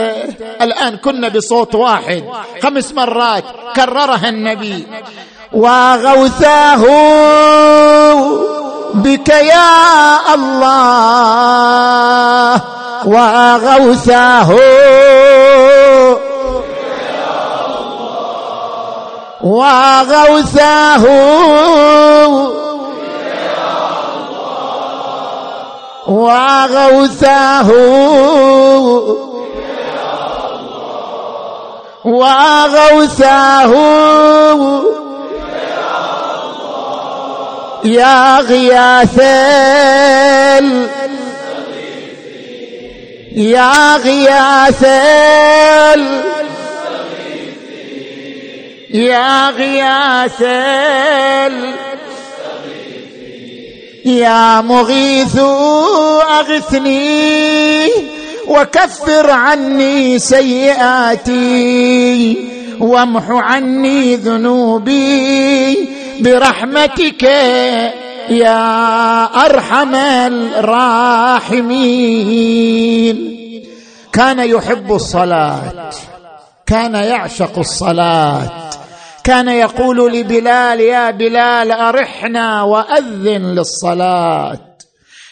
الآن 0.62 0.96
كنا 0.96 1.28
بصوت 1.28 1.74
واحد. 1.74 2.24
خمس 2.62 2.92
مرات 2.92 3.44
كررها 3.76 4.28
النبي. 4.28 4.86
وغوثاه 5.52 6.84
بك 8.94 9.28
يا 9.28 10.34
الله. 10.34 10.72
وغوثاه 13.06 14.56
وغوثاه 19.42 21.04
وغوثاه 26.12 27.70
وغوثاه 32.04 33.72
يا 37.84 38.40
غياث 38.40 39.18
يا 43.36 43.96
غياث 43.96 44.82
يا 48.90 49.50
غياث 49.50 50.42
يا 54.04 54.60
مغيث 54.60 55.38
أغثني 56.38 57.88
وكفر 58.48 59.30
عني 59.30 60.18
سيئاتي 60.18 61.32
وامح 62.80 63.24
عني 63.30 64.16
ذنوبي 64.16 65.88
برحمتك 66.20 67.22
يا 68.28 69.24
أرحم 69.46 69.94
الراحمين. 70.58 71.62
كان 74.12 74.38
يحب 74.38 74.92
الصلاة 74.92 75.90
كان 76.66 76.94
يعشق 76.94 77.58
الصلاة. 77.58 78.71
كان 79.24 79.48
يقول 79.48 80.12
لبلال 80.12 80.80
يا 80.80 81.10
بلال 81.10 81.72
أرحنا 81.72 82.62
وأذن 82.62 83.54
للصلاة. 83.54 84.60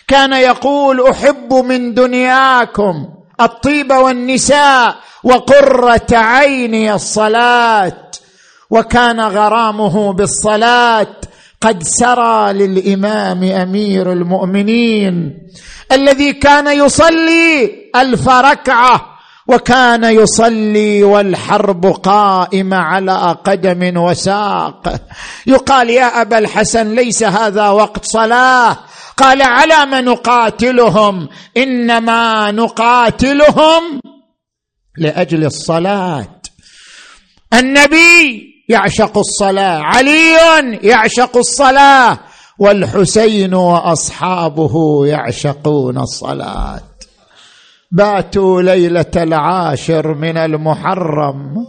كان 0.09 0.33
يقول 0.33 1.09
أحب 1.09 1.55
من 1.55 1.95
دنياكم 1.95 3.09
الطيب 3.41 3.93
والنساء 3.93 4.97
وقرة 5.25 6.07
عيني 6.13 6.95
الصلاة. 6.95 8.11
وكان 8.71 9.21
غرامه 9.21 10.13
بالصلاة 10.13 11.17
قد 11.61 11.83
سرى 11.83 12.53
للإمام 12.53 13.43
أمير 13.45 14.13
المؤمنين 14.13 15.39
الذي 15.93 16.33
كان 16.33 16.67
يصلي 16.67 17.71
ألف 17.97 18.29
ركعة 18.29 19.10
وكان 19.47 20.05
يصلي 20.05 21.05
والحرب 21.05 21.87
قائمة 21.87 22.77
على 22.77 23.37
قدم 23.45 23.97
وساق. 23.97 25.01
يقال 25.47 25.91
يا 25.91 26.21
أبا 26.23 26.39
الحسن 26.39 26.95
ليس 26.95 27.23
هذا 27.23 27.69
وقت 27.69 28.05
صلاة. 28.05 28.77
قال 29.17 29.43
على 29.43 29.87
ما 29.91 30.01
نقاتلهم؟ 30.01 31.29
إنما 31.57 32.51
نقاتلهم 32.51 34.01
لأجل 34.99 35.45
الصلاة. 35.45 36.41
النبي 37.55 38.51
يعشق 38.69 39.19
الصلاة 39.19 39.81
علي 39.83 40.33
يعشق 40.83 41.37
الصلاة 41.37 42.19
والحسين 42.59 43.55
وأصحابه 43.55 45.07
يعشقون 45.07 45.99
الصلاة. 45.99 46.90
باتوا 47.93 48.63
ليلة 48.63 49.13
العاشر 49.17 50.15
من 50.15 50.37
المحرم 50.37 51.67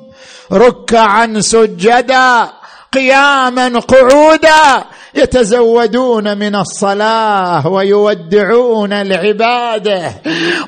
ركعا 0.52 1.40
سجدا 1.40 2.50
قياما 2.94 3.80
قعودا. 3.80 4.84
يتزودون 5.16 6.38
من 6.38 6.56
الصلاة 6.56 7.68
ويودعون 7.68 8.94
العباده 8.94 10.12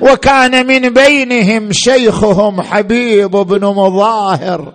وكان 0.00 0.66
من 0.66 0.90
بينهم 0.90 1.68
شيخهم 1.72 2.62
حبيب 2.62 3.30
بن 3.30 3.64
مظاهر 3.64 4.72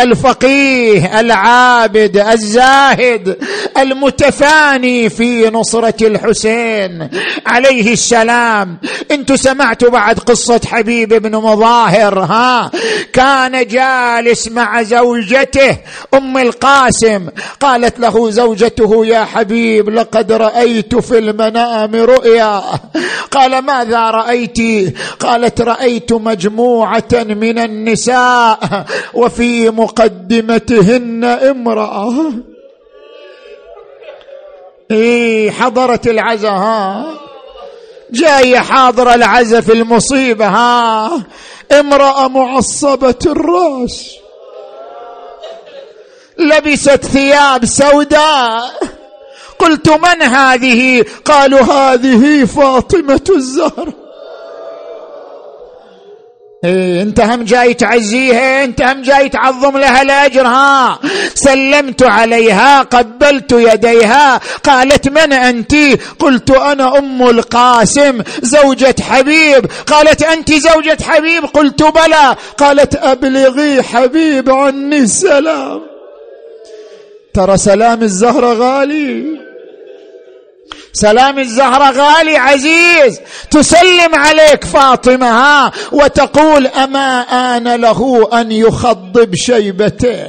الفقيه 0.00 1.20
العابد 1.20 2.16
الزاهد 2.16 3.38
المتفاني 3.78 5.08
في 5.08 5.50
نصرة 5.50 6.06
الحسين. 6.06 7.08
عليه 7.46 7.92
السلام. 7.92 8.78
أنتم 9.10 9.36
سمعتوا 9.36 9.90
بعد 9.90 10.18
قصة 10.18 10.60
حبيب 10.66 11.14
بن 11.14 11.36
مظاهر؟ 11.36 12.18
ها؟ 12.18 12.70
كان 13.12 13.66
جالس 13.66 14.48
مع 14.48 14.82
زوجته 14.82 15.78
أم 16.14 16.38
القاسم. 16.38 17.28
قالت 17.60 18.00
له 18.00 18.30
زوجته 18.30 19.06
يا 19.08 19.24
حبيب 19.24 19.90
لقد 19.90 20.32
رأيت 20.32 20.96
في 20.96 21.18
المنام 21.18 21.96
رؤيا. 21.96 22.62
قال 23.30 23.58
ماذا 23.58 24.10
رأيت؟ 24.10 24.58
قالت 25.20 25.60
رأيت 25.60 26.12
مجموعة 26.12 27.08
من 27.12 27.58
النساء 27.58 28.84
وفي 29.14 29.70
مقدمتهن 29.70 31.24
امرأة. 31.24 32.32
إيه 34.90 35.50
حضرت 35.50 36.06
العزة 36.06 36.50
ها؟ 36.50 37.06
جاي 38.10 38.58
حاضر 38.58 39.14
العزة 39.14 39.60
في 39.60 39.72
المصيبة 39.72 40.46
ها؟ 40.46 41.10
امرأة 41.72 42.28
معصبة 42.28 43.18
الراس. 43.26 44.14
لبست 46.38 47.04
ثياب 47.04 47.64
سوداء. 47.64 48.97
قلت 49.58 49.88
من 49.88 50.22
هذه؟ 50.22 51.04
قالوا 51.24 51.60
هذه 51.60 52.44
فاطمة 52.44 53.24
الزهر. 53.30 53.92
إيه 56.64 57.02
انت 57.02 57.20
هم 57.20 57.42
جاي 57.42 57.74
تعزيها 57.74 58.64
انت 58.64 58.82
هم 58.82 59.02
جاي 59.02 59.28
تعظم 59.28 59.78
لها 59.78 60.02
الأجر 60.02 60.46
ها؟ 60.46 60.98
سلمت 61.34 62.02
عليها 62.02 62.82
قبلت 62.82 63.52
يديها. 63.52 64.40
قالت 64.64 65.08
من 65.08 65.32
أنت؟ 65.32 65.74
قلت 66.18 66.50
أنا 66.50 66.98
أم 66.98 67.22
القاسم 67.22 68.22
زوجة 68.42 68.94
حبيب. 69.00 69.66
قالت 69.86 70.22
أنت 70.22 70.52
زوجة 70.52 70.98
حبيب؟ 71.02 71.44
قلت 71.44 71.82
بلى. 71.82 72.36
قالت 72.58 72.96
أبلغي 72.96 73.82
حبيب 73.82 74.50
عني 74.50 74.98
السلام. 74.98 75.80
ترى 77.34 77.56
سلام 77.56 78.02
الزهرة 78.02 78.52
غالي. 78.54 79.47
سلام 81.00 81.38
الزهرة 81.38 81.90
غالي 81.90 82.36
عزيز. 82.36 83.20
تسلم 83.50 84.14
عليك 84.14 84.64
فاطمة 84.64 85.30
ها 85.30 85.72
وتقول 85.92 86.66
أما 86.66 87.20
آن 87.20 87.74
له 87.80 88.28
أن 88.32 88.52
يخضب 88.52 89.34
شيبته. 89.34 90.26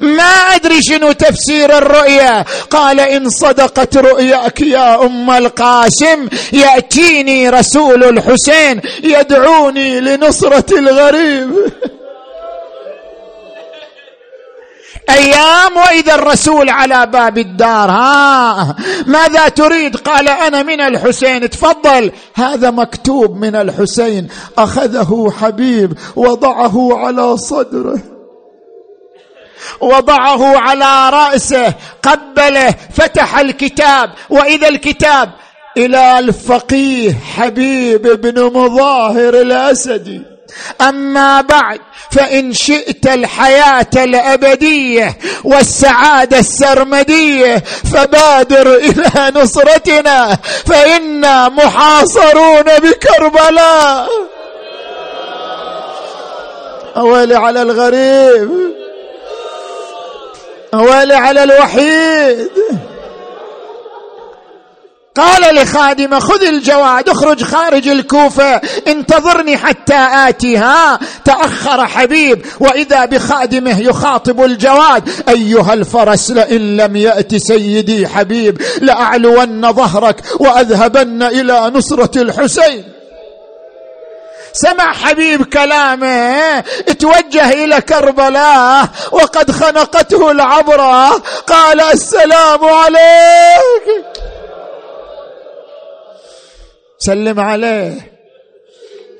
ما 0.00 0.32
أدري 0.54 0.82
شنو 0.82 1.12
تفسير 1.12 1.78
الرؤيا. 1.78 2.44
قال 2.70 3.00
إن 3.00 3.30
صدقت 3.30 3.96
رؤياك 3.96 4.60
يا 4.60 5.06
أم 5.06 5.30
القاسم 5.30 6.28
يأتيني 6.52 7.50
رسول 7.50 8.04
الحسين 8.04 8.80
يدعوني 9.02 10.00
لنصرة 10.00 10.78
الغريب. 10.78 11.50
أيام 15.10 15.76
وإذا 15.76 16.14
الرسول 16.14 16.70
على 16.70 17.06
باب 17.06 17.38
الدار 17.38 17.90
ها 17.90 18.76
ماذا 19.06 19.48
تريد؟ 19.48 19.96
قال 19.96 20.28
أنا 20.28 20.62
من 20.62 20.80
الحسين 20.80 21.50
تفضل. 21.50 22.12
هذا 22.34 22.70
مكتوب 22.70 23.36
من 23.36 23.56
الحسين. 23.56 24.28
أخذه 24.58 25.32
حبيب 25.40 25.98
وضعه 26.16 26.98
على 26.98 27.36
صدره. 27.36 27.98
وضعه 29.80 30.58
على 30.58 31.10
رأسه 31.10 31.74
قبله 32.02 32.74
فتح 32.94 33.38
الكتاب. 33.38 34.10
وإذا 34.30 34.68
الكتاب 34.68 35.30
إلى 35.76 36.18
الفقيه 36.18 37.12
حبيب 37.12 38.02
بن 38.02 38.42
مظاهر 38.42 39.40
الأسدي. 39.40 40.33
أما 40.80 41.40
بعد 41.40 41.80
فإن 42.10 42.52
شئت 42.52 43.06
الحياة 43.06 43.86
الأبدية 43.96 45.18
والسعادة 45.44 46.38
السرمدية 46.38 47.62
فبادر 47.92 48.74
إلى 48.74 49.32
نصرتنا 49.34 50.38
فإنا 50.66 51.48
محاصرون 51.48 52.64
بكربلاء. 52.64 54.08
اويلي 56.96 57.34
على 57.34 57.62
الغريب 57.62 58.50
اويلي 60.74 61.14
على 61.14 61.42
الوحيد. 61.42 62.50
قال 65.16 65.54
لخادمه 65.54 66.18
خذ 66.18 66.42
الجواد 66.42 67.08
اخرج 67.08 67.42
خارج 67.42 67.88
الكوفة 67.88 68.60
انتظرني 68.88 69.56
حتى 69.56 70.08
آتيها. 70.28 70.98
تأخر 71.24 71.86
حبيب 71.86 72.46
وإذا 72.60 73.04
بخادمه 73.04 73.80
يخاطب 73.80 74.44
الجواد 74.44 75.08
أيها 75.28 75.72
الفرس 75.72 76.30
لئن 76.30 76.76
لم 76.76 76.96
يأت 76.96 77.34
سيدي 77.34 78.08
حبيب 78.08 78.62
لأعلون 78.80 79.72
ظهرك 79.72 80.16
وأذهبن 80.40 81.22
إلى 81.22 81.70
نصرة 81.74 82.22
الحسين. 82.22 82.84
سمع 84.52 84.92
حبيب 84.92 85.44
كلامه 85.44 86.60
توجه 86.98 87.64
إلى 87.64 87.80
كربلاء 87.80 88.88
وقد 89.12 89.50
خنقته 89.50 90.30
العبرة 90.30 91.10
قال 91.46 91.80
السلام 91.80 92.64
عليك. 92.64 94.04
سلم 96.98 97.40
عليه. 97.40 98.12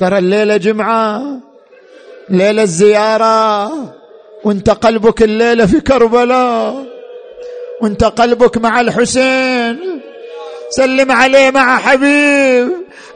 ترى 0.00 0.18
الليلة 0.18 0.56
جمعة 0.56 1.22
ليلة 2.28 2.62
الزيارة. 2.62 3.70
وانت 4.44 4.70
قلبك 4.70 5.22
الليلة 5.22 5.66
في 5.66 5.80
كربلاء. 5.80 6.86
وانت 7.82 8.04
قلبك 8.04 8.58
مع 8.58 8.80
الحسين. 8.80 10.00
سلم 10.70 11.12
عليه 11.12 11.50
مع 11.50 11.78
حبيب. 11.78 12.68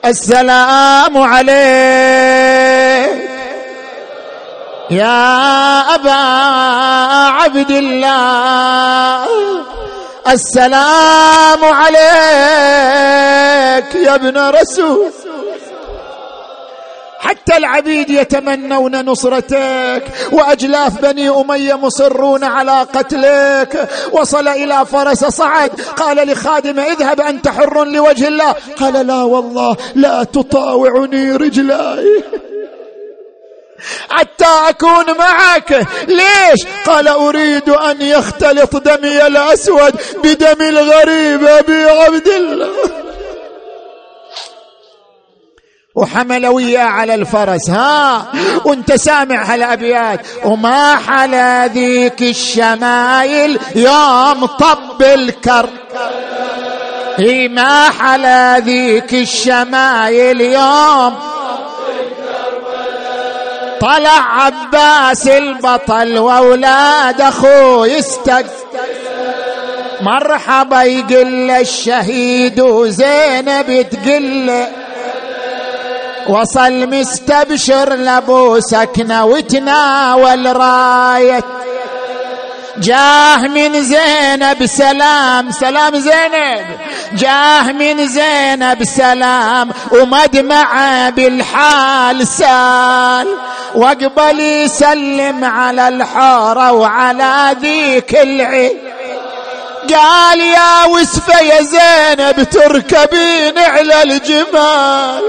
السلام 0.05 1.19
عليك. 1.19 1.49
يا 4.91 5.81
أبا 5.95 6.11
عبد 7.43 7.71
الله. 7.71 9.29
السلام 10.27 11.65
عليك 11.65 11.99
يا 13.95 14.15
ابن 14.15 14.39
رسول. 14.39 15.13
حتى 17.19 17.57
العبيد 17.57 18.11
يتمنون 18.11 19.05
نصرتك 19.05 20.03
وأجلاف 20.33 21.01
بني 21.03 21.29
أمية 21.29 21.75
مصرون 21.75 22.45
على 22.45 22.87
قتلك. 22.95 23.89
وصل 24.13 24.49
إلى 24.49 24.87
فرس 24.87 25.25
صعد 25.25 25.71
قال 25.97 26.29
لخادمه 26.29 26.83
اذهب 26.83 27.21
أنت 27.21 27.49
حر 27.49 27.85
لوجه 27.85 28.29
الله. 28.29 28.55
قال 28.81 29.07
لا 29.07 29.23
والله 29.23 29.77
لا 29.95 30.25
تطاوعني 30.25 31.33
رجلاي 31.33 32.25
حتى 34.11 34.69
أكون 34.69 35.19
معك. 35.19 35.87
ليش؟ 36.09 36.67
قال 36.87 37.09
أريد 37.09 37.69
أن 37.69 38.03
يختلط 38.03 38.77
دمي 38.77 39.27
الأسود 39.27 39.95
بدم 40.25 40.63
الغريب 40.63 41.45
أبي 41.45 41.85
عبد 41.85 42.29
الله. 42.29 42.69
وحمل 45.95 46.47
وياه 46.47 46.85
على 46.85 47.15
الفرس. 47.15 47.71
ها 47.71 48.33
وانت 48.65 48.93
سامع 48.93 49.43
هالأبيات. 49.43 50.21
وما 50.45 50.97
حلا 50.97 51.67
ذيك 51.67 52.23
الشمايل 52.23 53.59
يوم 53.75 54.47
طب 54.47 55.03
هي 57.19 57.49
ما 57.49 57.91
حلا 57.91 58.59
ذيك 58.59 59.15
الشمايل 59.15 60.41
يوم 60.41 61.19
طلع 63.81 64.43
عباس 64.43 65.29
البطل 65.29 66.19
وأولاد 66.19 67.21
أخوه 67.21 67.87
يستق 67.87 68.45
مرحبا 70.01 70.83
يقل 70.83 71.51
الشهيد 71.51 72.61
وزينب 72.61 73.87
تقل. 73.91 74.67
وصل 76.29 76.87
مستبشر 76.87 77.95
لأبو 77.95 78.61
سكنة 78.61 79.25
وتناول 79.25 80.57
راية. 80.57 81.45
جاه 82.81 83.37
من 83.37 83.83
زينب 83.83 84.67
سلام 84.67 85.51
سلام 85.51 85.99
زينب. 85.99 86.67
جاه 87.13 87.73
من 87.73 88.09
زينب 88.09 88.85
سلام 88.85 89.71
ومدمع 89.93 91.09
بالحال 91.09 92.27
سال. 92.27 93.27
واقبل 93.75 94.41
يسلم 94.41 95.45
على 95.45 95.89
الحورة 95.89 96.73
وعلى 96.73 97.57
ذيك 97.63 98.15
العين. 98.15 98.79
قال 99.95 100.41
يا 100.41 100.85
وسفة 100.85 101.41
يا 101.41 101.63
زينب 101.63 102.43
تركبين 102.43 103.59
على 103.59 104.03
الجمال. 104.03 105.23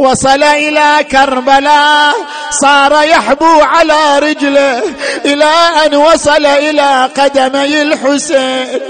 وصل 0.00 0.42
إلى 0.42 1.04
كربلاء 1.10 2.14
صار 2.50 2.92
يحبو 3.02 3.60
على 3.60 4.18
رجله 4.18 4.82
إلى 5.24 5.52
أن 5.86 5.94
وصل 5.94 6.46
إلى 6.46 7.10
قدمي 7.16 7.82
الحسين. 7.82 8.80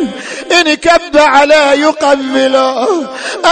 انكب 0.60 1.16
عليه 1.16 1.72
يقبله 1.72 2.88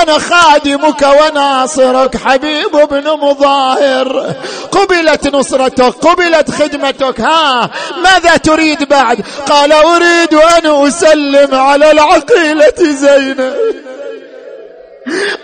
أنا 0.03 0.19
خادمك 0.19 1.03
وناصرك 1.03 2.17
حبيب 2.17 2.73
بن 2.91 3.11
مظاهر. 3.11 4.35
قبلت 4.73 5.35
نصرتك 5.35 5.95
قبلت 6.07 6.51
خدمتك 6.51 7.21
ها 7.21 7.71
ماذا 8.03 8.37
تريد 8.37 8.89
بعد؟ 8.89 9.25
قال 9.49 9.73
أريد 9.73 10.35
أن 10.35 10.87
أسلم 10.87 11.55
على 11.55 11.91
العقيلة 11.91 12.79
زينب. 12.81 13.88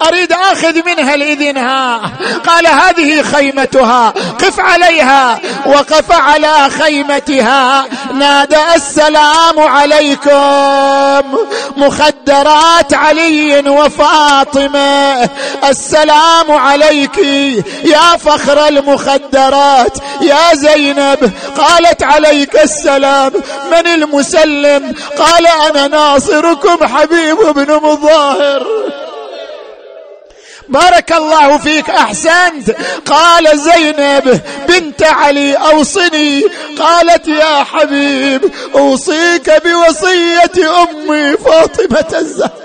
أريد 0.09 0.33
آخذ 0.33 0.75
منها 0.87 1.15
الإذن 1.15 1.57
ها. 1.57 2.01
قال 2.47 2.67
هذه 2.67 3.23
خيمتها 3.23 4.11
قف 4.41 4.61
عليها 4.61 5.41
وقف 5.67 6.12
على 6.12 6.71
خيمتها. 6.71 7.85
نادى 8.15 8.75
السلام 8.77 9.59
عليكم. 9.61 11.39
مخدرات 11.77 12.95
علي 12.95 13.69
وفاطمة. 13.69 15.29
السلام 15.69 16.53
عليك 16.53 17.19
يا 17.85 18.17
فخر 18.25 18.69
المخدرات 18.69 19.99
يا 20.21 20.55
زينب. 20.55 21.33
قالت 21.59 22.03
عليك 22.03 22.57
السلام 22.62 23.33
من 23.71 23.87
المسلم؟ 23.87 24.95
قال 25.19 25.47
أنا 25.47 25.87
ناصركم 25.89 26.87
حبيب 26.87 27.37
بن 27.37 27.75
مظاهر. 27.75 28.67
بارك 30.69 31.12
الله 31.12 31.59
فيك 31.59 31.91
أحسنت. 31.91 32.71
قال 33.07 33.59
زينب 33.59 34.41
بنت 34.69 35.03
علي 35.03 35.55
أوصني. 35.55 36.43
قالت 36.79 37.29
يا 37.29 37.65
حبيب 37.65 38.53
أوصيك 38.75 39.62
بوصية 39.65 40.83
امي 40.83 41.37
فاطمة 41.37 42.19
الزهراء. 42.19 42.65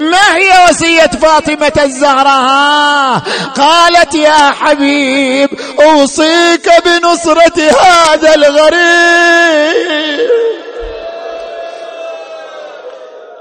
ما 0.00 0.36
هي 0.36 0.68
وصية 0.68 1.06
فاطمة 1.06 1.72
الزهراء؟ 1.84 3.22
قالت 3.56 4.14
يا 4.14 4.50
حبيب 4.60 5.48
أوصيك 5.80 6.70
بنصرة 6.84 7.70
هذا 7.80 8.34
الغريب. 8.34 10.30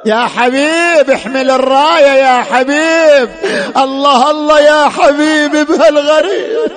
يا 0.06 0.28
حبيب 0.38 1.10
احمل 1.14 1.52
الراية 1.52 2.14
يا 2.14 2.44
حبيب. 2.44 3.30
الله 3.78 4.32
الله 4.32 4.60
يا 4.60 4.90
حبيب 4.90 5.52
بهالغريب 5.52 6.72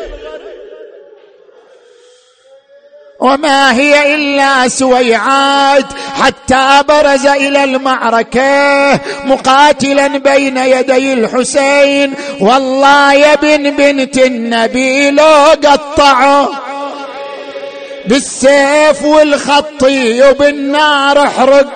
وما 3.21 3.73
هي 3.73 4.15
إلا 4.15 4.69
سويعات 4.69 5.85
حتى 6.23 6.83
برز 6.89 7.27
إلى 7.27 7.65
المعركة 7.65 9.01
مقاتلا 9.25 10.07
بين 10.07 10.57
يدي 10.57 11.13
الحسين. 11.13 12.15
والله 12.41 13.13
يا 13.13 13.35
بن 13.35 13.71
بنت 13.71 14.19
النبي 14.19 15.11
لو 15.11 15.45
قطعه 15.65 16.49
بالسيف 18.07 19.05
والخطي 19.05 20.23
وبالنار 20.23 21.23
احرق. 21.23 21.67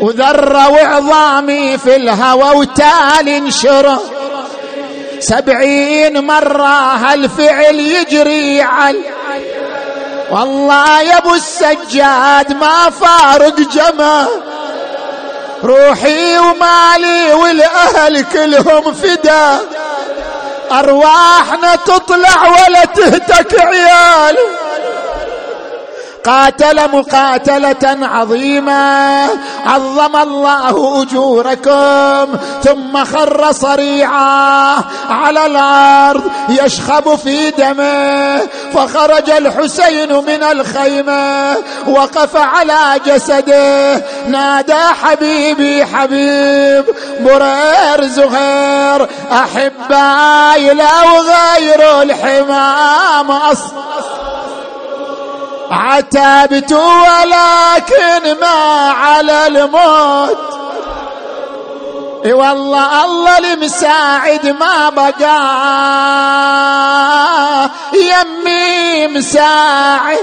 وذر 0.00 0.52
وعظامي 0.54 1.78
في 1.78 1.96
الهوى 1.96 2.56
وتالي 2.56 3.36
انشره 3.36 4.02
سبعين 5.20 6.26
مرة 6.26 6.96
هالفعل 6.96 7.74
يجري 7.80 8.62
على 8.62 8.98
والله 10.30 11.00
يا 11.00 11.18
أبو 11.18 11.34
السجاد 11.34 12.52
ما 12.52 12.90
فارق 12.90 13.56
جمال 13.60 14.28
روحي 15.64 16.38
ومالي 16.38 17.32
والأهل 17.32 18.24
كلهم 18.24 18.92
فدا. 18.92 19.60
أرواحنا 20.72 21.76
تطلع 21.76 22.46
ولا 22.46 22.84
تهتك 22.84 23.60
عيال. 23.60 24.36
قاتل 26.26 26.90
مقاتلة 26.92 28.06
عظيمة. 28.06 29.22
عظم 29.66 30.16
الله 30.16 31.02
أجوركم. 31.02 32.38
ثم 32.64 33.04
خر 33.04 33.52
صريعا 33.52 34.84
على 35.10 35.46
الأرض 35.46 36.30
يشخب 36.48 37.14
في 37.14 37.50
دمه. 37.50 38.40
فخرج 38.74 39.30
الحسين 39.30 40.12
من 40.12 40.42
الخيمة. 40.42 41.56
وقف 41.88 42.36
على 42.36 43.00
جسده. 43.06 43.96
نادى 44.28 44.84
حبيبي 45.02 45.84
حبيب 45.84 46.84
برير 47.20 48.06
زهير. 48.06 49.08
أحبائي 49.32 50.74
لو 50.74 51.22
غير 51.22 52.02
الحمام. 52.02 53.30
أصلا 53.30 54.25
عتبت 55.70 56.72
ولكن 56.72 58.40
ما 58.40 58.90
على 58.90 59.46
الموت. 59.46 60.38
إي 62.24 62.32
والله 62.32 63.04
الله 63.04 63.38
المساعد 63.38 64.46
ما 64.46 64.88
بقى. 64.88 65.36
يمي 67.94 69.06
مساعد. 69.06 70.18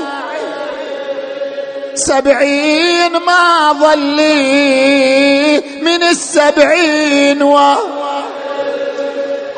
سبعين 1.96 3.12
ما 3.12 3.74
ظلي 3.74 5.64
من 5.82 6.04
السبعين 6.04 7.44
و 7.44 7.76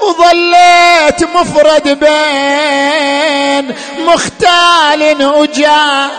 وظليت 0.05 1.23
مفرد 1.35 1.99
بين 1.99 3.75
مختال 4.05 5.25
وجاء 5.25 6.09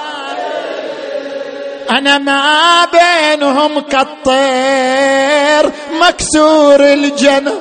أنا 1.91 2.19
ما 2.19 2.85
بينهم 2.85 3.81
كالطير 3.81 5.73
مكسور 6.01 6.81
الجنة. 6.81 7.61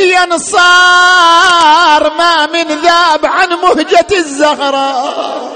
ينصار 0.00 0.52
ما 2.18 2.46
من 2.46 2.64
ذاب 2.68 3.26
عن 3.26 3.48
مهجة 3.48 4.06
الزهراء 4.12 5.50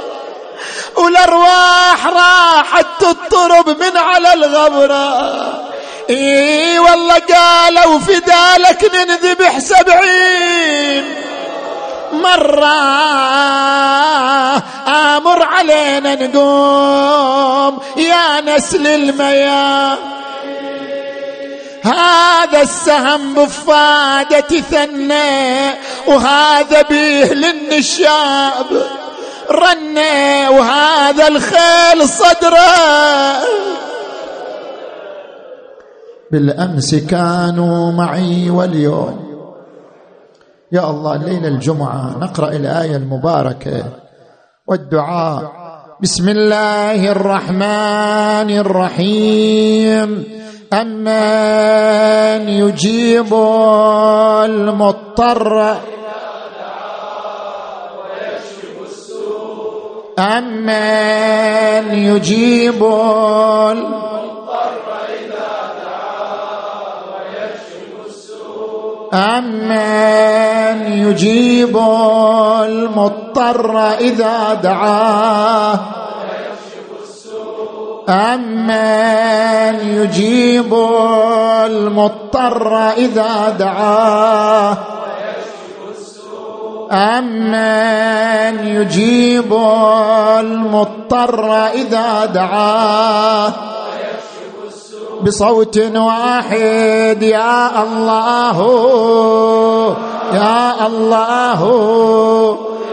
والأرواح 0.97 2.07
راحت 2.07 2.87
تضطرب 3.01 3.68
من 3.68 3.97
على 3.97 4.33
الغبرة. 4.33 5.64
إي 6.11 6.79
والله 6.79 7.19
قالوا 7.19 7.99
فدالك 7.99 8.91
ننذبح 8.95 9.59
سبعين. 9.59 11.05
مرة 12.13 12.75
آمر 14.89 15.43
علينا 15.43 16.15
نقوم 16.15 17.79
يا 17.97 18.41
نسل 18.41 18.87
المياه. 18.87 19.99
هذا 21.85 22.61
السهم 22.63 23.35
بفادة 23.35 24.61
ثنى 24.71 25.71
وهذا 26.07 26.83
بيه 26.83 27.33
للنشاب. 27.33 28.87
رنة 29.51 30.51
وهذا 30.51 31.29
الخيل 31.29 32.09
صدره. 32.09 33.45
بالأمس 36.33 36.95
كانوا 36.95 37.93
معي 37.93 38.51
واليوم. 38.51 39.25
يا 40.72 40.91
الله 40.91 41.16
ليلة 41.16 41.49
الجمعة 41.49 42.18
نقرأ 42.18 42.49
الآية 42.49 42.97
المباركة. 42.97 43.85
والدعاء 44.66 45.53
بسم 46.03 46.29
الله 46.29 47.12
الرحمن 47.12 48.51
الرحيم. 48.59 50.25
أمن 50.72 52.49
يجيب 52.49 53.35
المضطر. 54.45 55.77
أمن 60.18 61.95
يجيب 61.95 62.85
أمن 69.15 70.93
يجيب 70.93 71.77
المضطر 72.65 73.93
إذا 74.01 74.55
دعاه. 74.55 75.81
أمن 78.09 79.75
يجيب 79.89 80.75
المضطر 81.65 82.89
إذا 82.97 83.57
دعاه. 83.59 84.77
أمن 86.93 88.67
يجيب 88.67 89.53
المضطر 90.41 91.67
إذا 91.67 92.25
دعاه. 92.25 93.53
بصوت 95.25 95.79
واحد 95.97 97.22
يا 97.22 97.83
الله 97.83 98.59
يا 100.33 100.87
الله 100.87 101.61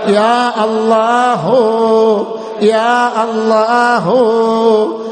يا 0.07 0.63
الله 0.63 1.43
يا 2.61 3.23
الله 3.23 4.05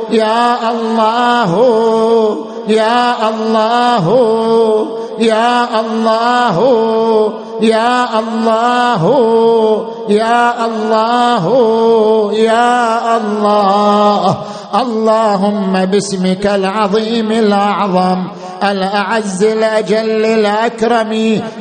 يا 0.10 0.70
الله 0.70 1.52
يا 2.68 3.30
الله 3.30 4.06
يا 5.20 5.80
الله 5.80 6.58
يا 7.62 8.20
الله 8.20 9.04
يا 10.10 10.66
الله 10.66 11.46
يا 12.34 13.18
الله. 13.18 14.38
اللهم 14.76 15.86
باسمك 15.86 16.48
العظيم 16.48 17.32
الأعظم 17.32 18.28
الأعز 18.64 19.44
الأجل 19.44 20.26
الأكرم. 20.26 21.12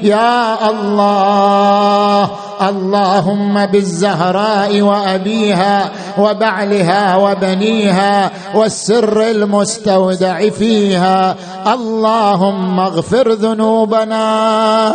يا 0.02 0.70
الله 0.70 2.30
اللهم 2.68 3.66
بالزهراء 3.66 4.80
وأبيها 4.80 5.90
وبعلها 6.18 7.16
وبنيها 7.16 8.30
والسر 8.54 9.22
المستودع 9.30 10.48
فيها. 10.48 11.36
اللهم 11.66 12.80
اغفر 12.80 13.32
ذنوبنا 13.32 14.92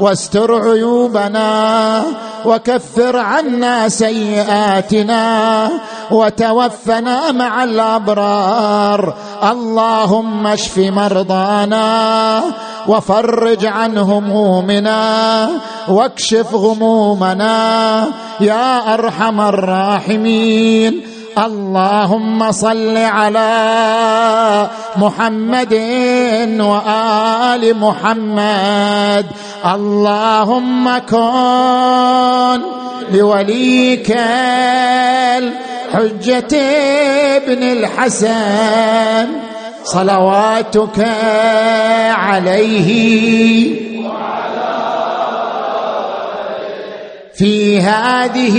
واستر 0.00 0.70
عيوبنا 0.70 2.02
وكفر 2.44 3.16
عنا 3.16 3.88
سيئاتنا 3.88 5.70
وتوفنا 6.10 7.32
مع 7.32 7.64
الأبرار. 7.64 9.14
اللهم 9.50 10.46
اشف 10.46 10.78
مرضانا 10.78 12.42
وفرج 12.88 13.66
عن 13.66 13.98
همومنا 13.98 15.48
واكشف 15.88 16.54
غمومنا. 16.54 18.06
يا 18.40 18.94
أرحم 18.94 19.40
الراحمين. 19.40 21.11
اللهم 21.38 22.52
صل 22.52 22.96
على 22.96 23.50
محمد 24.96 25.74
وآل 26.60 27.76
محمد. 27.76 29.26
اللهم 29.64 30.98
كن 30.98 32.60
لوليك 33.12 34.16
الحجة 35.38 36.56
ابن 37.36 37.62
الحسن 37.62 39.26
صلواتك 39.84 41.06
عليه 42.10 42.90
في 47.34 47.80
هذه 47.80 48.58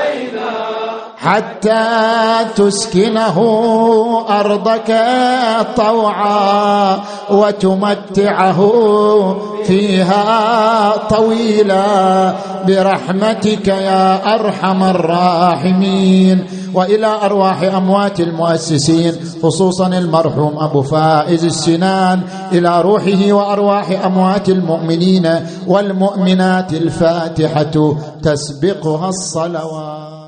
حتى 1.21 1.85
تسكنه 2.55 3.37
أرضك 4.29 4.89
طوعا 5.77 6.99
وتمتعه 7.29 8.71
فيها 9.63 10.97
طويلا 10.97 12.33
برحمتك 12.67 13.67
يا 13.67 14.35
أرحم 14.35 14.83
الراحمين. 14.83 16.47
وإلى 16.73 17.07
أرواح 17.07 17.63
أموات 17.63 18.19
المؤسسين 18.19 19.13
خصوصا 19.43 19.87
المرحوم 19.87 20.57
أبو 20.57 20.81
فائز 20.81 21.45
السنان 21.45 22.21
إلى 22.51 22.81
روحه 22.81 23.33
وأرواح 23.33 24.05
أموات 24.05 24.49
المؤمنين 24.49 25.29
والمؤمنات 25.67 26.73
الفاتحة 26.73 27.95
تسبقها 28.23 29.09
الصلوات. 29.09 30.20